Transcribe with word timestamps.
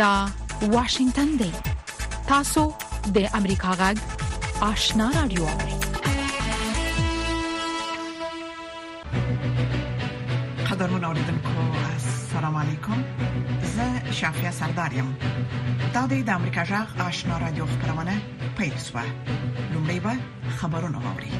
دا 0.00 0.28
واشنگتن 0.72 1.24
دی 1.38 1.50
تاسو 2.28 2.62
د 3.14 3.18
امریکا 3.34 3.70
غږ 3.80 3.96
آشنا 4.70 5.08
رادیو 5.16 5.44
قدرمن 10.70 11.04
اوریدونکو 11.08 11.48
السلام 11.92 12.56
علیکم 12.62 13.04
زه 13.74 14.12
شافیا 14.20 14.50
سردار 14.60 14.92
یم 15.00 15.12
دا 15.94 16.06
د 16.06 16.30
امریکا 16.30 16.64
غږ 16.72 17.00
آشنا 17.08 17.38
رادیو 17.44 17.66
خبرونه 17.66 18.16
پېښه 18.58 19.04
لومړی 19.72 20.00
به 20.06 20.14
خبرونه 20.60 20.98
واوري 21.06 21.32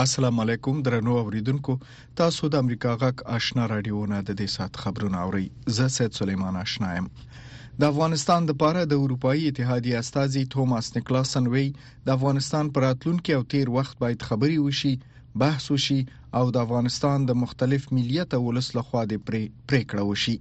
السلام 0.00 0.38
علیکم 0.40 0.80
درنو 0.82 1.14
اوریدونکو 1.18 1.76
تاسو 2.18 2.48
د 2.52 2.56
امریکا 2.62 2.94
غاک 3.00 3.22
آشنا 3.38 3.64
رادیو 3.72 4.04
نه 4.12 4.20
د 4.28 4.36
دې 4.38 4.46
سات 4.52 4.78
خبرونه 4.84 5.18
اورئ 5.24 5.42
زه 5.78 5.88
سید 5.96 6.14
سلیمان 6.20 6.54
آشنا 6.60 6.92
یم 6.94 7.08
د 7.82 7.84
افغانستان 7.88 8.46
د 8.50 8.56
پاره 8.62 8.84
د 8.92 9.02
اروپאי 9.04 9.44
اتحادیه 9.52 9.98
استاذي 9.98 10.44
توماس 10.54 10.88
نیکلاسن 10.96 11.50
وی 11.54 11.64
د 12.06 12.12
افغانستان 12.16 12.70
پر 12.78 12.86
اتلونکو 12.92 13.36
او 13.40 13.42
تیر 13.56 13.72
وخت 13.76 13.98
باید 14.04 14.24
خبري 14.30 14.56
وشي 14.66 14.94
بحث 15.44 15.66
وشي 15.74 15.98
او 16.40 16.46
د 16.58 16.62
افغانستان 16.64 17.26
د 17.32 17.36
مختلف 17.42 17.88
ملیت 17.98 18.28
او 18.40 18.42
ولس 18.48 18.68
لخوا 18.80 19.02
د 19.12 19.20
پریکړه 19.26 20.02
وشي 20.12 20.36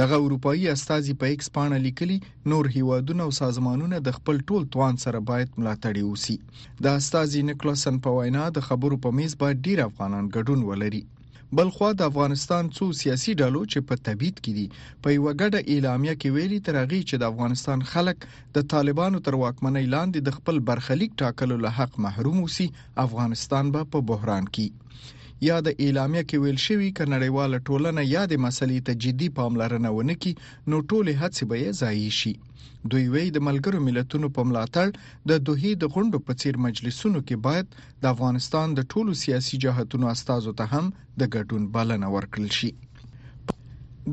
دغه 0.00 0.16
اروپאי 0.26 0.62
استاذي 0.72 1.14
په 1.22 1.28
ایکس 1.30 1.48
پاڼه 1.56 1.78
لیکلي 1.86 2.14
نور 2.52 2.68
هیوادونه 2.76 3.24
او 3.26 3.32
سازمانونه 3.38 3.98
د 4.06 4.14
خپل 4.18 4.38
ټول 4.50 4.62
توان 4.76 4.94
سره 5.02 5.20
باید 5.30 5.50
ملاتړ 5.58 5.98
وسی 6.04 6.36
د 6.86 6.94
استاذي 7.00 7.42
نکلسن 7.50 7.98
په 8.06 8.14
وینا 8.20 8.46
د 8.58 8.64
خبرو 8.68 8.98
په 9.06 9.12
میز 9.18 9.34
باید 9.42 9.60
ډیر 9.66 9.82
افغانان 9.86 10.30
ګډون 10.36 10.64
ولري 10.70 11.02
بلخوا 11.60 11.90
د 11.98 12.08
افغانستان 12.10 12.72
څو 12.76 12.88
سیاسي 13.02 13.36
ډلو 13.42 13.62
چې 13.72 13.88
په 13.90 14.00
تبيید 14.08 14.40
کې 14.44 14.52
دي 14.58 14.66
په 15.06 15.16
یو 15.16 15.28
غډه 15.28 15.60
اعلامیه 15.74 16.18
کې 16.20 16.34
ویلي 16.38 16.60
تر 16.68 16.80
هغه 16.82 17.02
چې 17.08 17.22
د 17.24 17.30
افغانستان 17.32 17.86
خلک 17.94 18.26
د 18.56 18.68
طالبانو 18.74 19.24
تر 19.26 19.40
واکمنۍ 19.44 19.86
لاندې 19.96 20.18
د 20.28 20.38
خپل 20.40 20.64
برخلیک 20.72 21.20
ټاکلو 21.24 21.62
له 21.66 21.78
حق 21.80 22.00
محروم 22.06 22.40
وسی 22.48 22.68
افغانستان 23.08 23.74
به 23.76 23.90
په 23.96 24.06
بحران 24.12 24.54
کې 24.54 25.20
یا 25.48 25.54
د 25.66 25.68
اعلامیه 25.84 26.20
کې 26.30 26.36
ویل 26.40 26.58
شوی 26.66 26.88
ک 26.96 26.98
نړیواله 27.14 27.58
ټولنه 27.68 28.02
یادې 28.16 28.36
مسلې 28.44 28.80
ته 28.88 28.92
جدي 29.04 29.28
پاملرنه 29.38 29.90
ونکي 29.94 30.32
نو 30.70 30.76
ټوله 30.92 31.12
هڅه 31.22 31.42
به 31.52 31.72
ضایع 31.80 32.10
شي 32.20 32.32
دوی 32.92 33.06
وی 33.14 33.24
د 33.32 33.38
ملګرو 33.48 33.80
ملتونو 33.86 34.28
په 34.36 34.42
ملاتړ 34.50 34.86
د 35.30 35.32
دوه 35.48 35.72
د 35.82 35.84
غونډو 35.94 36.18
په 36.28 36.32
څیر 36.42 36.54
مجلسونو 36.66 37.18
کې 37.26 37.42
باید 37.48 37.68
د 38.02 38.04
افغانستان 38.14 38.68
د 38.78 38.80
ټولو 38.92 39.12
سیاسي 39.22 39.56
جهاتونو 39.66 40.10
استادو 40.14 40.52
ته 40.60 40.64
هم 40.76 40.86
د 41.20 41.22
ګډون 41.36 41.62
بلنه 41.78 42.08
ورکړل 42.16 42.50
شي 42.58 42.70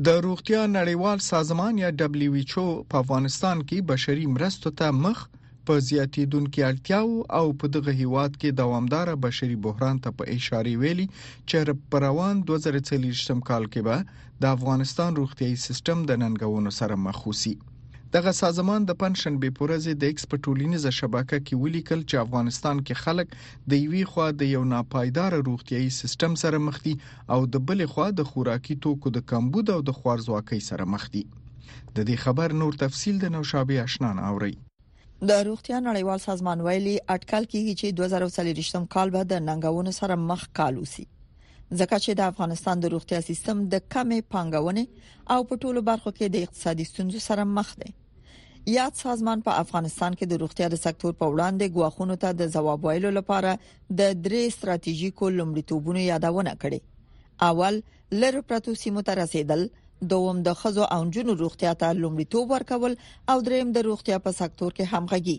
د 0.06 0.08
روغتیا 0.26 0.62
نړیوال 0.78 1.18
سازمان 1.32 1.74
یا 1.84 1.90
WHO 2.26 2.66
په 2.90 2.96
افغانستان 3.04 3.56
کې 3.68 3.86
بشري 3.92 4.26
مرستو 4.38 4.68
ته 4.82 4.86
مخ 5.04 5.18
په 5.66 5.74
زیاتیدونکو 5.88 6.60
اړتیاو 6.70 7.10
او 7.38 7.46
په 7.62 7.66
دغه 7.74 7.92
هیواد 8.00 8.32
کې 8.40 8.48
دوامدار 8.60 9.08
بشري 9.24 9.56
بحران 9.66 9.96
ته 10.04 10.10
په 10.20 10.24
اشاره 10.36 10.74
ویلي 10.82 11.06
چې 11.48 11.56
پر 11.92 12.00
روان 12.08 12.36
2040 12.50 13.48
کال 13.50 13.64
کې 13.72 13.80
به 13.88 13.96
د 14.42 14.44
افغانستان 14.58 15.10
روغتيایي 15.20 15.58
سیستم 15.66 15.98
د 16.10 16.10
ننګونو 16.22 16.70
سره 16.78 16.94
مخ 17.08 17.18
وسی 17.32 17.52
دغه 18.14 18.30
سازمان 18.42 18.80
د 18.86 18.92
پنشن 19.02 19.34
به 19.42 19.52
پورزې 19.58 19.92
د 19.98 20.04
ایکسپورټولینز 20.12 20.84
شبکه 21.00 21.36
کې 21.46 21.60
ولیکل 21.64 22.00
چې 22.12 22.22
افغانستان 22.24 22.76
کې 22.86 23.00
خلک 23.04 23.28
د 23.70 23.72
یوې 23.84 24.04
خوا 24.12 24.28
د 24.40 24.42
یو 24.54 24.62
ناپایدار 24.74 25.32
روغتيایي 25.50 25.90
سیستم 26.00 26.32
سره 26.44 26.58
مخ 26.68 26.76
دي 26.86 26.94
او 27.36 27.40
د 27.52 27.54
بلې 27.68 27.86
خوا 27.94 28.08
د 28.14 28.20
خوراکي 28.32 28.76
توکو 28.86 29.08
د 29.16 29.18
کمبود 29.34 29.74
او 29.76 29.80
د 29.88 29.90
خوارزواکۍ 30.00 30.60
سره 30.70 30.84
مخ 30.96 31.04
دي 31.18 31.24
د 31.96 31.98
دې 32.08 32.16
خبر 32.26 32.48
نور 32.64 32.72
تفصيل 32.86 33.16
د 33.26 33.32
نوشابه 33.36 33.82
آشنا 33.86 34.10
اوري 34.32 34.54
د 35.28 35.40
روغتیا 35.46 35.78
نړیوال 35.86 36.20
سازمان 36.24 36.60
ویلي 36.66 36.92
اټکل 37.14 37.46
کیږي 37.54 37.72
چې 37.80 37.96
2040م 37.96 38.84
کال 38.94 39.10
به 39.16 39.24
د 39.32 39.40
ننګونو 39.48 39.92
سره 39.96 40.14
مخ 40.28 40.44
کال 40.58 40.78
وسی 40.82 41.02
ځکه 41.80 41.98
چې 42.04 42.12
د 42.20 42.30
افغانستان 42.32 42.80
د 42.84 42.92
روغتیا 42.94 43.18
سیستم 43.26 43.58
د 43.74 43.82
کمې 43.94 44.30
پانګونې 44.34 45.28
او 45.34 45.44
په 45.50 45.60
ټولو 45.64 45.82
برخو 45.88 46.12
کې 46.18 46.32
د 46.36 46.46
اقتصادي 46.48 46.86
ستونزو 46.92 47.20
سره 47.26 47.44
مخ 47.58 47.74
دی 47.82 47.92
یاد 48.76 48.96
سازمان 49.02 49.44
په 49.48 49.60
افغانستان 49.66 50.16
کې 50.18 50.30
د 50.32 50.42
روغتیا 50.44 50.70
د 50.76 50.80
سکتور 50.86 51.18
په 51.20 51.30
وړاندې 51.34 51.76
غواخونو 51.76 52.16
ته 52.24 52.38
د 52.40 52.50
جواب 52.56 52.88
ویلو 52.88 53.12
لپاره 53.18 53.52
د 53.66 54.00
درې 54.00 54.56
ستراتیژیکو 54.56 55.30
لومړیتوبونو 55.38 56.06
یادونه 56.08 56.56
کړې 56.64 57.46
اول 57.50 57.80
لره 58.24 58.46
پروتو 58.48 58.78
سیمو 58.84 59.06
ته 59.10 59.20
رسیدل 59.22 59.68
دوم 60.12 60.38
د 60.42 60.54
خزو 60.60 60.84
او 60.94 61.00
جنو 61.16 61.32
روغتیا 61.40 61.72
ته 61.80 61.90
لومړیتوب 62.02 62.50
ورکول 62.52 62.92
او 63.32 63.36
دریم 63.48 63.72
د 63.72 63.78
روغتیا 63.88 64.16
په 64.26 64.30
سکتور 64.40 64.72
کې 64.78 64.94
همغږي 64.94 65.38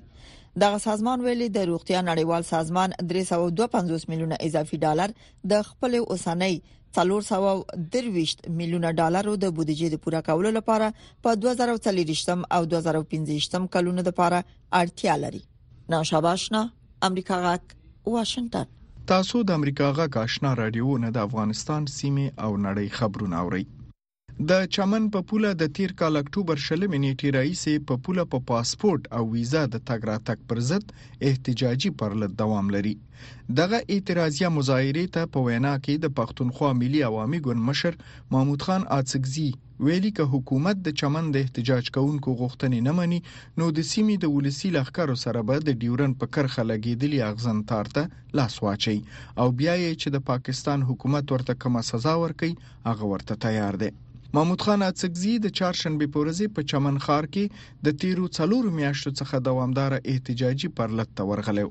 دغه 0.63 0.77
سازمان 0.85 1.19
ویلي 1.25 1.47
د 1.55 1.59
روغتیا 1.71 1.99
نړیوال 2.09 2.43
سازمان 2.51 2.93
352 3.13 3.99
میلیونه 4.11 4.37
اضافي 4.49 4.77
ډالر 4.85 5.15
د 5.53 5.63
خپل 5.69 5.95
اوسنۍ 6.01 6.53
423 6.99 8.35
میلیونه 8.61 8.89
ډالرو 9.01 9.35
د 9.43 9.51
بودیجې 9.59 9.93
د 9.93 10.01
پوره 10.05 10.21
کولو 10.29 10.51
لپاره 10.59 10.89
په 11.27 11.35
2040م 11.45 12.45
او 12.57 12.61
2050م 12.75 13.67
کلونو 13.77 14.05
لپاره 14.09 14.43
اړتیا 14.81 15.15
لري 15.25 15.41
ناشاباشنا 15.95 16.63
امریکا 17.11 17.39
غاک 17.47 17.75
واشنگتن 18.17 18.71
تاسو 19.13 19.43
د 19.51 19.59
امریکا 19.61 19.91
غاک 20.01 20.19
آشنا 20.29 20.53
رادیو 20.63 20.97
نه 21.05 21.13
د 21.19 21.25
افغانستان 21.29 21.91
سیمه 21.99 22.29
او 22.47 22.51
نړۍ 22.55 22.99
خبرونه 22.99 23.43
اورئ 23.45 23.63
د 24.49 24.51
چمن 24.75 25.03
په 25.13 25.19
پوله 25.29 25.49
د 25.61 25.63
تیر 25.77 25.91
کال 25.99 26.13
اکتوبر 26.19 26.57
شلمې 26.67 26.99
نیټې 27.05 27.29
راځي 27.37 27.73
په 27.87 27.95
پوله 28.03 28.23
په 28.27 28.29
پا 28.39 28.45
پاسپورت 28.51 29.03
او 29.17 29.23
ویزا 29.33 29.63
د 29.73 29.77
تګ 29.87 30.01
راتګ 30.11 30.37
پر 30.49 30.59
ضد 30.69 30.85
احتجاجي 31.29 31.91
پرلط 31.99 32.31
دوام 32.41 32.65
لري 32.75 32.93
دغه 33.59 33.79
اعتراضیه 33.95 34.49
مظاهره 34.57 35.03
ته 35.15 35.21
په 35.33 35.39
وینا 35.47 35.73
کې 35.85 35.93
د 36.03 36.07
پښتونخوا 36.19 36.69
ملي 36.81 37.01
عوامي 37.09 37.39
ګوند 37.47 37.65
مشر 37.69 37.93
محمود 38.31 38.61
خان 38.67 38.83
اڅکزي 38.97 39.47
ویلي 39.87 40.11
ک 40.17 40.19
حکومت 40.33 40.77
د 40.81 40.89
چمن 41.01 41.25
د 41.31 41.37
احتجاج 41.45 41.85
کوونکو 41.99 42.29
غوښتنې 42.41 42.79
نه 42.87 42.93
مني 42.99 43.19
نو 43.61 43.65
د 43.77 43.79
سیمې 43.91 44.15
د 44.19 44.25
ولسی 44.37 44.69
لخرو 44.77 45.15
سره 45.25 45.39
به 45.51 45.55
د 45.67 45.69
ډیورن 45.83 46.11
په 46.19 46.25
کرخه 46.37 46.63
لګیدلی 46.71 47.19
اغزن 47.31 47.57
تارته 47.73 48.03
لاس 48.41 48.53
واچي 48.65 48.97
او 49.41 49.47
بیا 49.59 49.73
یې 49.83 49.93
چې 50.01 50.07
د 50.11 50.17
پاکستان 50.31 50.79
حکومت 50.91 51.25
ورته 51.35 51.53
کومه 51.65 51.81
سزا 51.93 52.13
ورکړي 52.23 52.53
هغه 52.91 53.05
ورته 53.13 53.33
تیار 53.47 53.75
دی 53.85 53.91
محمود 54.35 54.61
خان 54.65 54.83
اڅکزي 54.85 55.31
د 55.45 55.51
چهارشنبه 55.59 56.07
پورزې 56.11 56.51
په 56.57 56.63
چمن 56.71 56.97
خار 57.05 57.25
کې 57.31 57.79
د 57.87 57.95
تیرو 58.03 58.25
څلور 58.37 58.67
میاشتو 58.75 59.11
څخه 59.21 59.39
دوامدار 59.47 59.95
احتجاجي 60.11 60.69
پرلط 60.77 61.09
تورغلو 61.21 61.65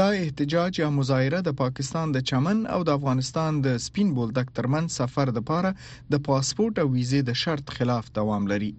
دا 0.00 0.04
احتجاج 0.18 0.78
یا 0.82 0.90
مظاهره 0.98 1.40
د 1.48 1.56
پاکستان 1.62 2.14
د 2.16 2.22
چمن 2.32 2.60
او 2.74 2.78
د 2.90 3.00
افغانستان 3.00 3.58
د 3.64 3.74
سپین 3.86 4.12
بولدک 4.20 4.52
ترمن 4.60 4.86
سفر 4.98 5.32
د 5.38 5.44
پاره 5.50 5.72
د 6.16 6.22
پاسپورت 6.30 6.78
او 6.82 6.86
ویزې 6.92 7.26
د 7.30 7.38
شرط 7.42 7.72
خلاف 7.80 8.12
دوام 8.20 8.46
لري 8.52 8.70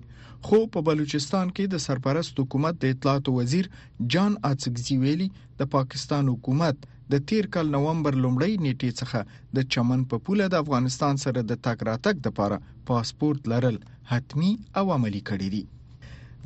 خو 0.49 0.61
په 0.77 0.85
بلوچستان 0.91 1.51
کې 1.57 1.73
د 1.73 1.83
سرپرست 1.87 2.39
حکومت 2.45 2.79
د 2.85 2.95
اطلاعات 2.95 3.33
وزیر 3.39 3.69
جان 4.15 4.39
اڅکزي 4.53 4.97
ویلي 5.05 5.29
د 5.63 5.69
پاکستان 5.77 6.31
حکومت 6.35 6.89
د 7.13 7.15
تیر 7.29 7.45
کال 7.53 7.67
نومبر 7.75 8.13
لومړۍ 8.23 8.53
نیټې 8.65 8.91
څخه 9.01 9.19
د 9.55 9.57
چمن 9.73 10.01
په 10.11 10.15
پوله 10.25 10.45
د 10.49 10.55
افغانستان 10.63 11.13
سره 11.25 11.39
د 11.43 11.53
تاک 11.65 11.79
راتک 11.89 12.15
د 12.21 12.25
لپاره 12.29 12.57
پاسپورت 12.87 13.41
لرل 13.53 13.77
حتمی 14.11 14.51
او 14.79 14.85
عملی 14.97 15.21
کړی 15.29 15.49
دی 15.55 15.63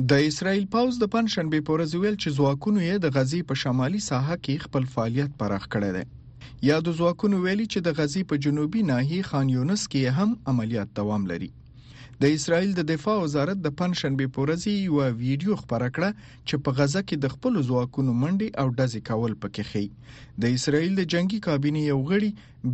د 0.09 0.23
اسرایل 0.29 0.65
پاوز 0.75 0.93
د 0.99 1.05
پنځشنبه 1.15 1.59
پورې 1.69 1.95
ویل 2.01 2.15
چې 2.23 2.35
ځواکونه 2.37 2.79
یې 2.89 2.95
د 3.01 3.07
غزي 3.15 3.41
په 3.49 3.53
شمالي 3.63 4.01
ساحه 4.09 4.35
کې 4.45 4.63
خپل 4.65 4.83
فعالیت 4.93 5.31
پراخ 5.41 5.63
کړی 5.73 5.91
دی 5.97 6.03
یا 6.69 6.77
د 6.85 6.89
ځواکونو 6.99 7.35
ویلي 7.45 7.67
چې 7.73 7.79
د 7.87 7.89
غزي 7.99 8.23
په 8.31 8.35
جنوبي 8.45 8.81
ناحیه 8.91 9.27
خان 9.31 9.47
یونس 9.55 9.83
کې 9.91 10.15
هم 10.21 10.29
عملیات 10.53 10.89
دوام 10.99 11.31
لري 11.31 11.51
د 12.23 12.27
اسرایل 12.37 12.69
د 12.75 12.81
دفاع 12.93 13.15
وزارت 13.21 13.57
د 13.63 13.69
پنځشنبه 13.79 14.25
پورزي 14.35 14.73
یو 14.73 14.97
ویډیو 15.23 15.53
خبره 15.61 15.89
کړه 15.95 16.09
چې 16.47 16.55
په 16.65 16.69
غزه 16.77 17.01
کې 17.07 17.15
د 17.23 17.25
خپل 17.33 17.53
ځواکونو 17.69 18.11
منډي 18.21 18.47
او 18.61 18.67
ډزې 18.77 19.01
کول 19.09 19.33
پکې 19.43 19.63
خي 19.69 19.83
د 20.43 20.53
اسرایل 20.57 20.93
د 20.97 21.07
جنگي 21.13 21.39
کابینه 21.47 21.81
یو 21.91 21.99
غړي 22.09 22.29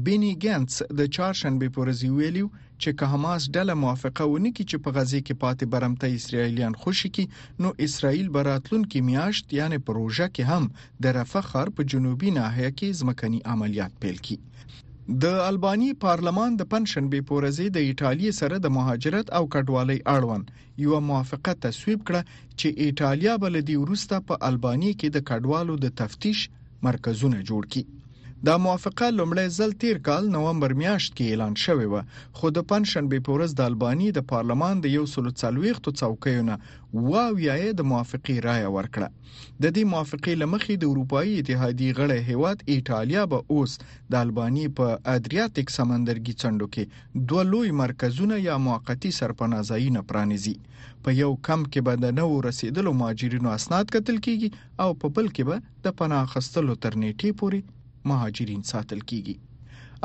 بینی 0.09 0.31
ګانس 0.43 0.75
د 0.99 1.01
چهارشنبه 1.15 1.67
پورزي 1.77 2.09
ویلیو 2.19 2.51
چې 2.81 2.89
که 2.99 3.09
حماس 3.13 3.41
ډله 3.55 3.79
موافقه 3.83 4.23
ونی 4.33 4.51
کی 4.57 4.63
چې 4.69 4.77
په 4.85 4.89
غزه 4.99 5.21
کې 5.27 5.39
پاتې 5.43 5.65
برمته 5.73 6.17
اسرایلیان 6.19 6.73
خوشی 6.83 7.09
کی 7.17 7.25
نو 7.63 7.69
اسرایل 7.87 8.27
براتلون 8.37 8.83
کې 8.91 9.07
میاشت 9.09 9.45
یعنی 9.61 9.83
پروژه 9.89 10.27
کې 10.35 10.43
هم 10.51 10.63
د 11.03 11.17
رفح 11.19 11.45
خار 11.51 11.69
په 11.77 11.81
جنوبي 11.95 12.29
ناحیه 12.39 12.71
کې 12.77 12.97
ځمکني 13.01 13.39
عملیات 13.55 13.93
پیل 14.05 14.19
کړي 14.25 14.85
د 15.23 15.25
الباني 15.49 15.91
پارلمان 16.05 16.51
د 16.57 16.61
پنځنبه 16.73 17.19
پورزې 17.29 17.65
د 17.75 17.77
ایتالیا 17.89 18.31
سره 18.41 18.55
د 18.59 18.67
مهاجرت 18.77 19.27
او 19.37 19.43
کډوالۍ 19.53 19.99
اړوند 20.15 20.45
یو 20.83 20.91
موافقه 21.09 21.53
تصویب 21.65 21.99
کړه 22.07 22.21
چې 22.59 22.67
ایتالیا 22.85 23.33
بلدی 23.43 23.75
ورسته 23.83 24.15
په 24.27 24.33
الباني 24.49 24.91
کې 24.99 25.07
د 25.11 25.17
کډوالو 25.29 25.73
د 25.83 25.87
تفتیش 25.99 26.39
مرکزونه 26.87 27.37
جوړ 27.49 27.61
کړي 27.71 27.83
دا 28.47 28.53
موافقه 28.65 29.07
لومړی 29.19 29.43
ځل 29.57 29.71
تیر 29.81 29.97
کال 30.07 30.23
نوومبر 30.33 30.71
میاشت 30.81 31.13
کې 31.15 31.29
اعلان 31.31 31.55
شوې 31.63 31.87
و 31.93 32.37
خو 32.41 32.49
د 32.57 32.61
پنځشنبه 32.69 33.19
په 33.23 33.33
ورځ 33.35 33.51
د 33.55 33.65
الباني 33.69 34.05
د 34.17 34.23
پارلمان 34.29 34.83
د 34.83 34.91
یو 34.97 35.01
سلو 35.13 35.31
څلويختو 35.41 35.93
څوکیونه 36.01 36.53
واو 37.13 37.33
یې 37.47 37.73
د 37.79 37.87
موافقه 37.91 38.35
رائے 38.45 38.69
ورکړه 38.75 39.07
د 39.65 39.75
دې 39.77 39.83
موافقه 39.93 40.35
لمخې 40.43 40.77
د 40.83 40.93
اروپאי 40.93 41.33
اتحادیه 41.41 41.97
غړې 41.97 42.27
هیواد 42.29 42.63
ایتالیا 42.75 43.23
به 43.33 43.41
اوس 43.55 43.73
د 44.15 44.21
الباني 44.25 44.63
په 44.79 44.93
ادریاتیک 45.15 45.73
سمندرګي 45.77 46.35
څنډو 46.43 46.67
کې 46.75 47.27
دوه 47.31 47.43
لوی 47.51 47.71
مرکزونه 47.83 48.37
یا 48.47 48.55
موقتی 48.69 49.11
سرپنازایونه 49.19 50.05
پرانیزي 50.13 50.55
په 51.07 51.17
یو 51.23 51.31
کم 51.49 51.65
کې 51.71 51.81
به 51.89 52.03
د 52.05 52.15
نو 52.21 52.29
رسیدلو 52.49 52.95
ماجرینو 53.03 53.51
اسناد 53.59 53.91
کتل 53.97 54.23
کیږي 54.29 54.49
او 54.85 54.89
په 55.03 55.13
بل 55.19 55.29
کې 55.35 55.43
به 55.49 55.85
د 55.89 55.99
پناه 56.03 56.31
خستلو 56.35 56.77
ترنيټي 56.87 57.37
پوري 57.43 57.61
مهاجرین 58.09 58.61
ساتل 58.71 58.99
کیږي 59.09 59.35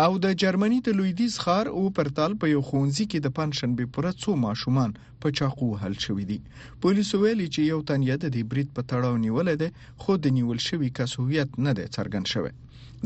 او 0.04 0.12
د 0.24 0.26
جرمني 0.42 0.78
د 0.82 0.88
لویدیز 0.98 1.34
خار 1.44 1.66
او 1.76 1.82
پرتال 1.96 2.32
په 2.40 2.46
یو 2.54 2.62
خونځي 2.68 3.04
کې 3.10 3.18
د 3.22 3.28
پنځنبه 3.38 3.84
پوره 3.94 4.12
څو 4.22 4.30
ماشومان 4.46 4.90
په 5.22 5.26
چاقو 5.38 5.68
حل 5.82 5.94
شوې 6.06 6.24
دي 6.30 6.38
پولیسو 6.80 7.14
ویلي 7.22 7.48
چې 7.54 7.60
یو 7.72 7.78
تن 7.88 8.00
یې 8.08 8.16
د 8.36 8.38
بریټ 8.50 8.68
په 8.76 8.82
تړاو 8.90 9.22
نیولې 9.26 9.54
ده 9.62 9.68
خو 10.02 10.12
د 10.20 10.26
نیول 10.36 10.58
شوی 10.68 10.88
کس 10.96 11.10
هویت 11.20 11.50
نه 11.66 11.72
دی 11.76 11.86
څرګند 11.96 12.26
شوی 12.32 12.52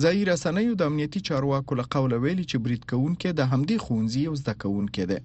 ځای 0.02 0.24
رسنیو 0.30 0.74
د 0.76 0.82
امنیتي 0.90 1.20
چارواکو 1.28 1.72
له 1.80 1.84
قوله 1.94 2.16
ویلي 2.24 2.44
چې 2.50 2.56
برید 2.64 2.82
کوونکې 2.90 3.28
د 3.34 3.40
همدې 3.52 3.76
خونځي 3.84 4.20
یو 4.28 4.34
زده 4.42 4.54
کوونکې 4.62 5.04
ده 5.10 5.18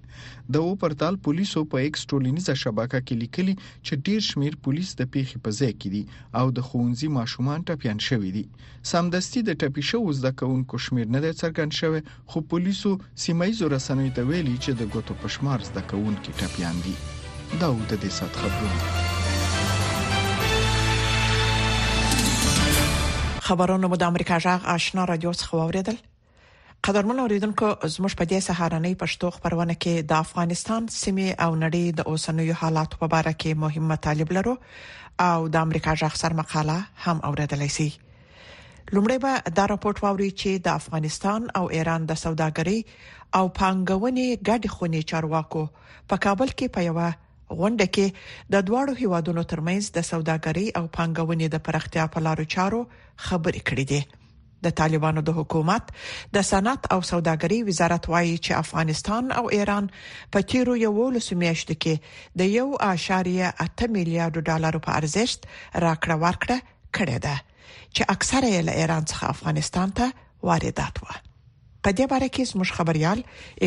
د 0.52 0.54
او 0.66 0.70
پورتال 0.82 1.14
پولیسو 1.26 1.60
په 1.70 1.76
ایکس 1.84 2.00
ټولنیزه 2.10 2.54
شبکه 2.62 2.98
کې 3.06 3.14
لیکلي 3.22 3.54
چې 3.86 3.92
ډیر 4.06 4.20
شمیر 4.30 4.54
پولیس 4.64 4.88
د 4.96 5.02
پیښې 5.14 5.36
په 5.44 5.50
ځای 5.58 5.72
کې 5.80 5.88
دي 5.94 6.02
او 6.40 6.46
د 6.56 6.58
خونځي 6.68 7.08
ماشومان 7.18 7.58
ټپيان 7.68 7.98
شوي 8.08 8.30
دي 8.36 8.44
سمدستي 8.92 9.40
د 9.44 9.50
ټپي 9.60 9.82
شوو 9.90 10.16
زده 10.18 10.30
کوونکو 10.40 10.74
شمیر 10.86 11.06
نه 11.16 11.20
دی 11.24 11.32
څرګند 11.42 11.70
شوی 11.80 12.00
خو 12.30 12.38
پولیسو 12.50 12.90
سیمه 13.24 13.44
ایزو 13.48 13.66
رسنیو 13.76 14.14
ته 14.16 14.22
ویلي 14.30 14.56
چې 14.64 14.70
د 14.80 14.82
ګوتو 14.94 15.12
پشمار 15.24 15.58
زده 15.70 15.82
کوونکې 15.90 16.30
ټپيان 16.40 16.76
دي 16.84 16.94
دا 17.60 17.68
و 17.74 17.78
د 17.90 17.92
دې 18.02 18.10
سات 18.18 18.32
خبرونه 18.42 19.12
خبرونه 23.44 23.86
مو 23.92 23.96
د 24.00 24.08
امریکا 24.12 24.36
جغ 24.44 24.60
آشنا 24.74 25.02
رادیو 25.08 25.30
څخه 25.40 25.52
واوریدل 25.60 25.96
قدرمن 26.86 27.18
اوریدونکو 27.24 27.66
زموږ 27.94 28.12
په 28.20 28.24
دې 28.30 28.38
سهارنۍ 28.48 28.94
پښتو 29.02 29.26
خبرونه 29.36 29.74
کې 29.84 29.94
د 30.12 30.22
افغانستان 30.26 30.82
سیمې 31.02 31.28
او 31.46 31.50
نړۍ 31.64 31.84
د 31.98 32.06
اوسنوي 32.12 32.54
حالات 32.60 32.90
په 33.02 33.06
اړه 33.20 33.32
کې 33.40 33.50
مهم 33.64 33.84
مطالب 33.94 34.28
لرو 34.36 34.54
او 35.30 35.38
د 35.56 35.66
امریکا 35.68 35.92
جغ 36.04 36.14
سر 36.22 36.32
مقاله 36.40 36.78
هم 37.06 37.16
اوریدلی 37.30 37.70
شي 37.76 37.88
لومړی 38.94 39.18
به 39.26 39.32
دا 39.56 39.64
راپورټ 39.72 39.98
واوري 40.06 40.30
چې 40.40 40.50
د 40.68 40.74
افغانستان 40.80 41.40
او 41.60 41.64
ایران 41.80 42.00
د 42.06 42.12
سوداګرۍ 42.24 42.78
او 43.36 43.44
پانګونې 43.60 44.26
ګډې 44.48 44.68
خونې 44.74 45.00
چارواکو 45.12 45.62
په 46.14 46.24
کابل 46.28 46.48
کې 46.58 46.66
په 46.78 46.88
یوه 46.88 47.10
غونډه 47.58 47.86
کې 47.94 48.06
د 48.52 48.66
دواړو 48.68 48.92
هیوادونو 49.02 49.42
ترمنځ 49.52 49.84
د 49.96 50.06
سوداګرۍ 50.10 50.66
او 50.78 50.84
پانګونې 50.98 51.46
د 51.54 51.64
پراختیا 51.68 52.04
په 52.14 52.18
لارو 52.26 52.44
چارو 52.54 52.80
خبرې 53.26 53.60
کړې 53.68 53.84
دي 53.92 54.02
د 54.66 54.72
طالبانو 54.80 55.20
د 55.26 55.30
حکومت 55.38 55.84
د 56.36 56.46
صنعت 56.52 56.82
او 56.94 57.00
سوداګرۍ 57.12 57.58
وزارت 57.70 58.04
وایي 58.12 58.34
چې 58.44 58.60
افغانستان 58.64 59.24
او 59.40 59.44
ایران 59.58 59.84
په 60.36 60.48
تیرو 60.54 60.74
یو 60.86 60.94
لسمیاشت 61.16 61.68
کې 61.82 61.94
د 62.42 62.50
یو 62.58 62.68
اشاریه 62.92 63.48
اته 63.66 63.86
میلیارډ 63.98 64.36
ډالر 64.48 64.74
په 64.88 64.96
ارزښت 65.02 65.40
راکړه 65.86 66.14
ورکړه 66.24 66.58
کړې 66.96 67.18
ده 67.28 67.36
چې 67.94 68.02
اکثره 68.16 68.46
یې 68.54 68.66
له 68.72 68.80
ایران 68.80 69.04
څخه 69.10 69.24
افغانستان 69.34 69.88
ته 69.98 70.06
واردات 70.50 70.94
و 71.04 71.12
په 71.82 71.90
دې 71.96 72.04
باره 72.12 72.26
کې 72.34 72.48
زموږ 72.50 72.68
خبريال 72.78 73.18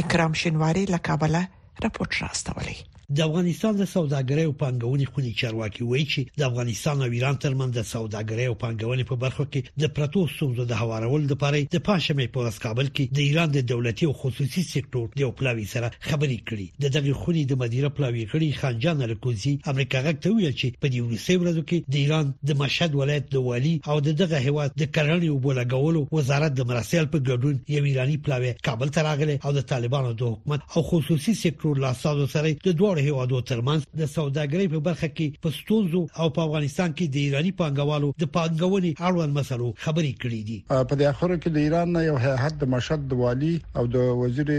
اکرام 0.02 0.34
شینواری 0.46 0.86
له 0.94 1.00
کابله 1.10 1.42
راپورټ 1.84 2.14
راستولی 2.26 2.78
د 3.16 3.20
افغانستان 3.28 3.74
د 3.80 3.86
سوداګرۍ 3.96 4.44
او 4.48 4.54
پانګونې 4.62 5.06
خوني 5.18 5.30
چارواکي 5.42 5.84
وایي 5.92 6.06
چې 6.14 6.22
د 6.40 6.46
افغانستان 6.50 6.98
او 7.04 7.08
ایران 7.20 7.36
ترمنځ 7.44 7.72
د 7.76 7.82
سوداګرۍ 7.94 8.46
او 8.50 8.56
پانګونې 8.64 9.04
په 9.12 9.16
برخه 9.24 9.46
کې 9.54 9.62
د 9.84 9.94
پروتو 10.00 10.22
ستونزو 10.34 10.64
د 10.72 10.82
هوارولو 10.82 11.28
لپاره 11.32 11.58
د 11.76 11.84
پاشمې 11.90 12.26
په 12.34 12.38
ورځ 12.44 12.58
کابل 12.66 12.88
کې 12.96 13.04
د 13.20 13.22
ایران 13.28 13.50
د 13.54 13.60
دولتي 13.72 14.06
او 14.10 14.14
خصوصي 14.24 14.64
سکتور 14.74 15.06
د 15.22 15.32
پلاوی 15.44 15.66
سره 15.76 15.88
خبرې 16.08 16.40
کړې 16.48 16.68
د 16.88 16.92
دغه 16.98 17.14
خوني 17.22 17.44
د 17.54 17.62
مدیره 17.64 17.90
پلاوی 18.02 18.24
غړي 18.34 18.50
خان 18.66 18.80
جان 18.88 19.02
الکوزي 19.08 19.54
امریکا 19.74 20.00
غږ 20.08 20.18
ته 20.28 20.34
ویل 20.36 20.56
چې 20.60 20.68
په 20.84 20.88
دې 20.94 21.00
ورسې 21.06 21.34
ورځو 21.42 21.64
کې 21.70 21.80
د 21.94 21.96
ایران 22.02 22.34
د 22.50 22.60
مشهد 22.64 23.00
ولایت 23.04 23.32
د 23.38 23.46
والی 23.48 23.74
او 23.92 23.98
د 24.10 24.20
دغه 24.24 24.38
هیواد 24.48 24.76
د 24.82 24.92
کرنې 24.98 25.28
او 25.38 25.40
بولاګولو 25.48 26.02
وزارت 26.20 26.60
د 26.60 26.70
مرسل 26.76 27.06
په 27.16 27.24
ګډون 27.30 27.56
یو 27.78 27.84
ایرانی 27.94 28.18
پلاوی 28.28 28.54
کابل 28.72 28.94
ته 29.00 29.08
راغله 29.10 29.40
او 29.46 29.56
د 29.62 29.68
طالبانو 29.74 30.14
د 30.26 30.38
حکومت 30.38 30.62
او 30.78 30.84
خصوصي 30.92 31.38
سکتور 31.46 31.84
له 31.88 31.94
ساده 32.04 32.28
سره 32.38 32.56
د 32.70 32.78
دوه 32.78 32.96
دواړو 32.98 33.10
هیوادو 33.10 33.42
ترمنځ 33.52 33.82
د 34.02 34.10
سوداګرۍ 34.18 34.68
په 34.74 34.80
برخه 34.88 35.10
کې 35.18 35.42
په 35.44 35.52
ستونزو 35.60 36.02
او 36.24 36.28
په 36.38 36.42
افغانستان 36.48 36.94
کې 36.98 37.08
د 37.16 37.18
ایرانی 37.24 37.52
پانګوالو 37.62 38.12
د 38.24 38.30
پانګونې 38.36 38.94
اړوند 39.10 39.34
مسلو 39.40 39.70
خبرې 39.84 40.14
کړې 40.22 40.42
دي 40.50 40.58
په 40.70 40.96
دې 41.00 41.06
اخر 41.12 41.36
کې 41.42 41.54
د 41.58 41.66
ایران 41.66 42.02
یو 42.10 42.18
هیئت 42.26 42.58
د 42.64 42.72
مشهد 42.76 43.08
د 43.14 43.20
والی 43.24 43.54
او 43.82 43.86
د 43.96 44.10
وزیر 44.22 44.52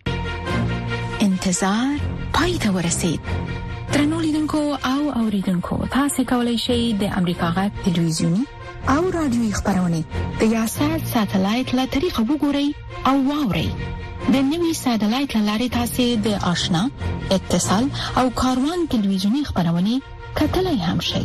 انتظار 1.28 1.99
پای 2.40 2.52
ته 2.66 2.76
ورسید 2.76 3.20
ترنو 3.94 4.20
لیدونکو 4.26 4.61
او 4.92 5.00
اوریدونکو 5.23 5.78
تاسو 5.97 6.25
کولی 6.35 6.59
شئ 6.66 6.78
د 7.06 7.16
امریکا 7.23 7.49
غږ 7.56 7.73
ټلویزیونی 7.88 8.44
او 8.99 9.00
رادیوي 9.18 9.50
خبرونه 9.59 10.04
د 10.44 10.54
یاشر 10.59 10.99
ساتلایت 11.16 11.75
له 11.82 11.90
طریقو 11.99 12.23
وګورئ 12.30 12.66
او 13.12 13.16
واورئ 13.30 13.68
د 14.32 14.34
نوي 14.52 14.72
سټلایټ 14.82 15.32
لارې 15.48 15.68
تاسې 15.76 16.04
د 16.26 16.28
آشنا 16.52 16.82
اتصال 17.36 17.84
او 18.20 18.26
کاروان 18.40 18.80
ټلویزیونی 18.94 19.42
خبرونه 19.48 19.92
کتلای 20.40 20.78
هم 20.88 20.98
شي 21.10 21.24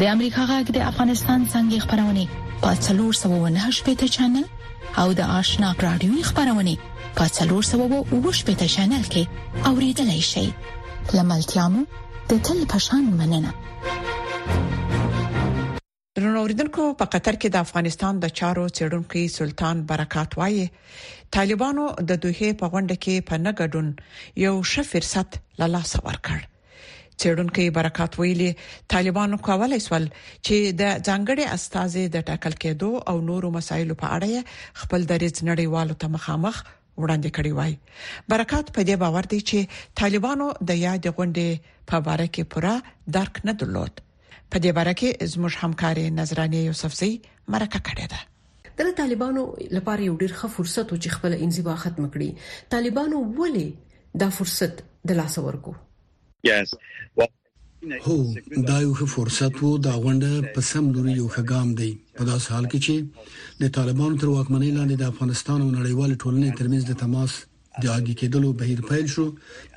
د 0.00 0.02
امریکا 0.14 0.42
غږ 0.50 0.66
د 0.76 0.84
افغانستان 0.90 1.40
څنګه 1.52 1.76
خبرونه 1.84 2.22
په 2.62 2.70
398 2.82 3.88
پټ 3.88 4.10
چنل 4.16 4.44
او 5.00 5.08
د 5.20 5.32
آشنا 5.40 5.68
رادیو 5.86 6.22
خبرونه 6.28 6.74
په 7.16 7.24
398 7.38 8.48
پټ 8.50 8.68
چنل 8.76 9.04
کې 9.16 9.22
اوریدلای 9.72 10.22
شي 10.30 10.46
لملتیا 11.16 11.66
مو 11.74 11.82
د 12.30 12.40
تل 12.46 12.58
پشان 12.72 13.02
مننه 13.20 13.50
رنوریدونکو 16.24 16.84
په 17.00 17.06
قطر 17.14 17.36
کې 17.40 17.48
د 17.54 17.64
افغانستان 17.66 18.12
د 18.22 18.26
چارو 18.40 18.62
چیرونکو 18.76 19.20
سلطان 19.34 19.82
برکات 19.90 20.30
وایي 20.40 20.62
طالبانو 21.36 21.84
د 22.10 22.20
دوه 22.26 22.48
په 22.62 22.70
غونډه 22.72 22.96
کې 23.04 23.26
په 23.30 23.34
نګډون 23.46 23.90
یو 24.46 24.54
ښه 24.70 24.82
فرصت 24.92 25.36
له 25.60 25.66
لاسه 25.74 25.98
ورکړ 26.08 26.38
چیرونکو 27.24 27.62
برکات 27.78 28.12
ویلي 28.22 28.48
طالبانو 28.94 29.36
کولای 29.50 29.78
سول 29.88 30.06
چې 30.46 30.56
د 30.80 30.82
ځنګړې 31.08 31.44
استازې 31.58 32.04
د 32.16 32.26
ټاکل 32.32 32.54
کېدو 32.66 32.90
او 33.12 33.16
نورو 33.30 33.48
مسایلو 33.58 33.94
په 34.02 34.08
اړه 34.16 34.46
خپل 34.82 35.00
دریځ 35.14 35.36
نړیوالو 35.50 35.98
ته 36.02 36.06
مخامخ 36.16 36.56
وړاندې 37.02 37.30
کړی 37.36 37.52
وای 37.58 37.74
برکات 38.32 38.66
په 38.74 38.80
دې 38.88 38.96
باور 39.06 39.24
دی 39.36 39.40
چې 39.48 39.58
طالبانو 40.02 40.46
د 40.72 40.84
یاد 40.86 41.04
غونډې 41.16 41.48
په 41.88 41.96
اړه 42.12 42.26
کې 42.34 42.44
پوره 42.50 42.74
درک 43.20 43.34
نه 43.50 43.58
درلود 43.62 43.94
په 44.52 44.56
دې 44.64 44.70
باره 44.76 44.92
کې 45.00 45.08
زموږ 45.32 45.52
همکاري 45.62 46.04
نظرانه 46.20 46.58
یوسفزی 46.68 47.10
مرکه 47.54 47.80
کړې 47.86 48.06
ده 48.12 48.20
د 48.88 48.94
طالبانو 49.00 49.42
لپاره 49.76 50.00
یو 50.08 50.14
ډیر 50.22 50.32
ښه 50.38 50.48
فرصت 50.56 50.86
و 50.90 51.00
چې 51.02 51.08
خپل 51.16 51.32
انزوا 51.46 51.74
ختم 51.82 52.04
کړي 52.12 52.30
طالبانو 52.74 53.18
ولې 53.38 53.66
دا 54.22 54.28
فرصت 54.38 54.74
د 55.10 55.20
لاس 55.20 55.34
ورکو 55.48 55.72
yes 56.50 56.68
well 57.22 57.32
هو 58.06 58.16
دا 58.70 58.76
یو 58.86 58.92
فرصت 59.14 59.54
وو 59.64 59.70
دا 59.88 59.92
غونډه 60.04 60.32
په 60.54 60.60
سم 60.70 60.84
لوري 60.94 61.12
یو 61.20 61.28
خګام 61.36 61.68
دی 61.82 61.90
په 62.20 62.30
داس 62.30 62.44
حال 62.54 62.64
کې 62.70 62.80
چې 62.86 62.96
د 63.66 63.76
طالبانو 63.80 64.14
تر 64.24 64.28
واکمنۍ 64.36 64.70
لاندې 64.78 64.96
د 65.02 65.14
افغانستان 65.14 65.58
او 65.64 65.68
نړیوال 65.78 66.10
ټولنې 66.22 66.50
ترمنځ 66.58 66.84
د 66.90 66.94
تماس 67.04 67.32
د 67.82 67.92
عادي 67.94 68.14
کېدلو 68.20 68.48
بهیر 68.58 68.80
پیل 68.90 69.06
شو 69.14 69.26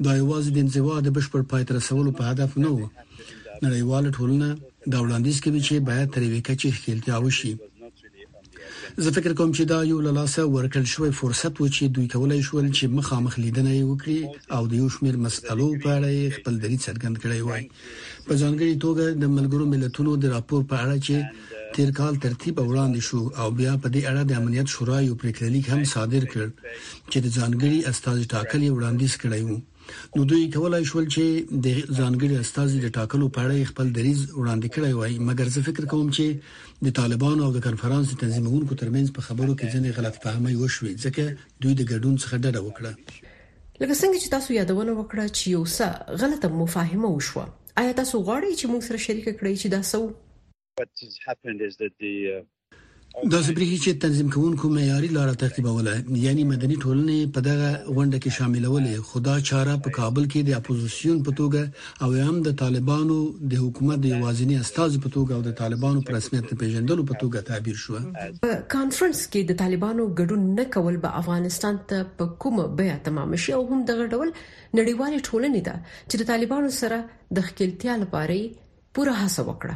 دا 0.05 0.11
یوازې 0.21 0.49
د 0.55 0.63
انزوا 0.63 0.95
د 1.07 1.15
بشپړ 1.19 1.41
پای 1.51 1.63
ته 1.69 1.77
رسولو 1.79 2.11
په 2.19 2.23
هدف 2.33 2.51
نه 2.63 2.69
و 2.77 2.89
نړیواله 3.67 4.09
ټولنه 4.17 4.47
دا 4.91 4.97
وړاندیز 5.01 5.37
کوي 5.45 5.61
چې 5.67 5.85
باید 5.89 6.07
تر 6.15 6.23
وې 6.31 6.39
کچې 6.47 6.69
خلتیا 6.83 7.17
وشي 7.23 7.53
زه 9.03 9.09
فکر 9.15 9.31
کوم 9.39 9.51
چې 9.57 9.63
دا 9.71 9.79
یو 9.91 9.99
لاسه 10.19 10.41
ورکل 10.55 10.85
شوی 10.93 11.11
فرصت 11.19 11.53
و 11.57 11.67
چې 11.75 11.83
دوی 11.95 12.07
کولای 12.13 12.41
شول 12.47 12.65
چې 12.77 12.85
مخامخ 12.97 13.33
لیدنه 13.43 13.71
وکړي 13.89 14.19
او 14.55 14.61
د 14.71 14.73
یو 14.81 14.87
شمیر 14.95 15.15
مسألو 15.25 15.67
په 15.83 15.87
اړه 15.97 16.33
خپل 16.37 16.53
دلیل 16.63 16.81
څرګند 16.87 17.15
کړي 17.23 17.39
وای 17.47 17.63
په 18.27 18.33
ځانګړي 18.41 18.75
توګه 18.85 19.05
د 19.21 19.23
ملګرو 19.37 19.65
ملتونو 19.73 20.11
د 20.21 20.25
راپور 20.35 20.61
په 20.71 20.75
اړه 20.83 20.97
چې 21.07 21.15
تیر 21.75 21.89
کال 21.99 22.13
ترتیب 22.25 22.55
وړاندې 22.69 23.01
شو 23.07 23.21
او 23.41 23.47
بیا 23.59 23.73
په 23.83 23.87
دې 23.93 24.01
اړه 24.11 24.21
د 24.25 24.31
امنیت 24.39 24.67
شورا 24.75 24.97
یو 25.07 25.13
پریکړه 25.21 25.47
لیک 25.55 25.65
هم 25.73 25.81
صادر 25.95 26.23
کړ 26.33 26.47
چې 27.11 27.17
د 27.23 27.27
ځانګړي 27.37 27.75
استاد 27.91 28.17
ټاکلې 28.33 28.67
وړاندیز 28.75 29.13
کړی 29.23 29.41
وو 29.47 29.57
نو 30.15 30.23
دوی 30.31 30.49
کولای 30.55 30.85
شول 30.91 31.05
چې 31.15 31.23
د 31.65 31.67
ځانګړي 31.99 32.37
استاذ 32.43 32.75
د 32.83 32.93
ټاکلو 32.97 33.29
په 33.37 33.45
اړه 33.47 33.69
خپل 33.71 33.89
دریز 33.97 34.19
وړاندې 34.41 34.73
کړی 34.75 34.91
وای 34.99 35.17
مګر 35.29 35.51
زه 35.55 35.65
فکر 35.69 35.87
کوم 35.93 36.11
چې 36.17 36.25
د 36.89 36.95
طالبانو 36.99 37.45
او 37.47 37.51
د 37.57 37.63
کانفرنس 37.67 38.13
تنظیمونکو 38.23 38.79
ترمنځ 38.83 39.07
په 39.17 39.27
خبرو 39.27 39.55
کې 39.59 39.71
ځینې 39.73 39.95
غلط 39.97 40.19
فهمي 40.23 40.53
وشوي 40.61 40.93
ځکه 41.03 41.23
دوی 41.61 41.73
د 41.79 41.81
ګډون 41.91 42.15
څخه 42.23 42.35
ډډه 42.43 42.61
وکړه 42.67 42.91
لکه 43.81 43.93
څنګه 44.01 44.17
چې 44.21 44.33
تاسو 44.35 44.49
یادونه 44.59 44.91
وکړه 44.95 45.25
چې 45.37 45.45
یو 45.55 45.63
څه 45.75 45.87
غلطه 46.21 46.47
مفاهمه 46.61 47.09
وشوه 47.15 47.45
آیا 47.81 47.91
تاسو 48.01 48.15
غواړئ 48.27 48.51
چې 48.59 48.65
موږ 48.71 48.81
سره 48.87 48.97
شریک 49.05 49.27
کړئ 49.39 49.53
چې 49.61 49.67
دا 49.77 49.81
څه 49.91 49.97
What 50.79 50.91
has 51.05 51.15
happened 51.29 51.59
is 51.69 51.73
that 51.83 51.93
the 52.05 52.13
uh... 52.33 52.41
دا 53.31 53.39
زبري 53.47 53.65
چې 53.83 53.91
تنظیم 54.03 54.27
کوونکو 54.33 54.69
معیاري 54.75 55.07
لار 55.15 55.29
ترتیبوله 55.41 55.93
یعنی 56.25 56.43
مدني 56.51 56.75
ټولنې 56.83 57.19
په 57.35 57.39
دغه 57.47 57.65
غونډه 57.95 58.19
کې 58.25 58.31
شاملولې 58.37 58.93
خدا 59.09 59.33
چاره 59.49 59.73
په 59.87 59.93
کابل 59.97 60.23
کې 60.31 60.41
د 60.49 60.61
اپوزيشن 60.61 61.17
په 61.27 61.31
توګه 61.39 61.63
او 62.07 62.29
هم 62.29 62.35
د 62.47 62.55
طالبانو 62.61 63.17
د 63.55 63.61
حکومت 63.65 63.97
د 64.05 64.23
وازنی 64.25 64.57
استاذ 64.65 64.91
په 65.03 65.13
توګه 65.15 65.33
او 65.39 65.45
د 65.49 65.57
طالبانو 65.61 66.05
پر 66.07 66.17
رسمیت 66.19 66.53
پیژندلو 66.63 67.07
په 67.11 67.19
توګه 67.21 67.47
تعبیر 67.51 67.81
شو 67.83 67.99
په 68.47 68.55
کانفرنس 68.77 69.19
کې 69.31 69.41
د 69.51 69.59
طالبانو 69.65 70.03
ګډون 70.19 70.41
نه 70.57 70.65
کول 70.79 71.01
به 71.05 71.19
افغانستان 71.21 71.83
ته 71.93 72.07
په 72.23 72.31
کومه 72.47 72.67
بیا 72.81 72.95
تمام 73.11 73.37
شي 73.45 73.57
او 73.59 73.61
هم 73.71 73.83
دغه 73.93 74.09
ډول 74.13 74.29
نړیوال 74.77 75.13
ټولنې 75.27 75.61
ده 75.69 75.75
چې 76.09 76.15
د 76.25 76.33
طالبانو 76.33 76.69
سره 76.81 76.97
د 77.39 77.49
خپلتیا 77.51 77.93
لپاره 78.07 78.39
پوره 78.95 79.13
هڅه 79.23 79.41
وکړه 79.53 79.75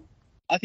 Uh, 0.51 0.57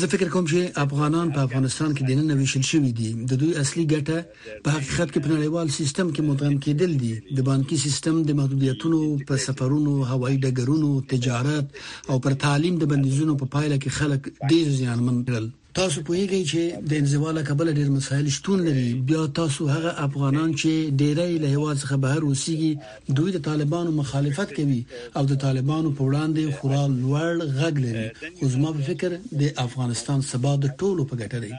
زه 0.00 0.06
فکر 0.12 0.28
کوم 0.34 0.44
چې 0.50 0.60
افغانان 0.84 1.26
په 1.34 1.40
افغانستان 1.48 1.90
کې 1.96 2.02
د 2.04 2.10
نن 2.22 2.30
ویشل 2.40 2.62
شوې 2.70 2.90
دي 3.00 3.10
د 3.32 3.38
دوی 3.42 3.50
اصلي 3.62 3.84
ګټه 3.94 4.18
په 4.64 4.68
حقیقت 4.76 5.08
کې 5.12 5.20
په 5.26 5.30
نړیوال 5.34 5.68
سیستم 5.78 6.06
کې 6.16 6.22
مدغم 6.30 6.56
کېدل 6.64 6.92
دي 7.02 7.14
د 7.40 7.46
بانکي 7.48 7.76
سیستم 7.86 8.14
د 8.30 8.38
محدودیتونو 8.38 9.00
په 9.28 9.34
سفرونو 9.46 9.92
هوایي 10.10 10.36
ډګرونو 10.44 10.90
تجارت 11.12 11.66
او 12.10 12.16
پر 12.26 12.32
تعلیم 12.46 12.74
د 12.82 12.90
بندیزونو 12.94 13.32
په 13.44 13.50
پایله 13.54 13.76
کې 13.82 13.90
خلک 14.00 14.22
ډیر 14.54 14.66
زیانمن 14.80 15.16
کړل 15.30 15.46
تاسو 15.76 16.00
پوهیږئ 16.08 16.40
چې 16.50 16.60
د 16.90 17.00
انزوا 17.00 17.30
له 17.38 17.42
کبله 17.48 17.72
ډېر 17.78 17.88
مسایل 17.94 18.28
شتون 18.34 18.60
لري 18.68 18.84
بیا 19.08 19.24
تاسو 19.38 19.64
هغه 19.72 19.90
افغانان 20.06 20.54
چې 20.54 20.94
ډېری 21.02 21.34
له 21.42 21.50
هوا 21.54 21.72
څخه 21.82 21.98
بهر 22.04 22.22
اوسيږي 22.28 22.70
دوی 23.18 23.34
د 23.34 23.40
طالبانو 23.48 23.90
مخالفت 23.96 24.54
کوي 24.60 24.78
او 25.16 25.22
د 25.32 25.40
طالبانو 25.42 25.90
په 25.98 26.02
وړاندې 26.08 26.44
خورا 26.56 26.84
لوړ 26.94 27.50
غږ 27.58 27.74
لري 27.86 28.06
خو 28.40 28.48
زما 28.56 28.70
په 28.78 28.86
فکر 28.88 29.16
د 29.44 29.62
افغانستان 29.66 30.24
سبا 30.30 30.54
د 30.64 30.72
ټولو 30.80 31.04
په 31.12 31.20
ګټه 31.22 31.38
دی 31.44 31.52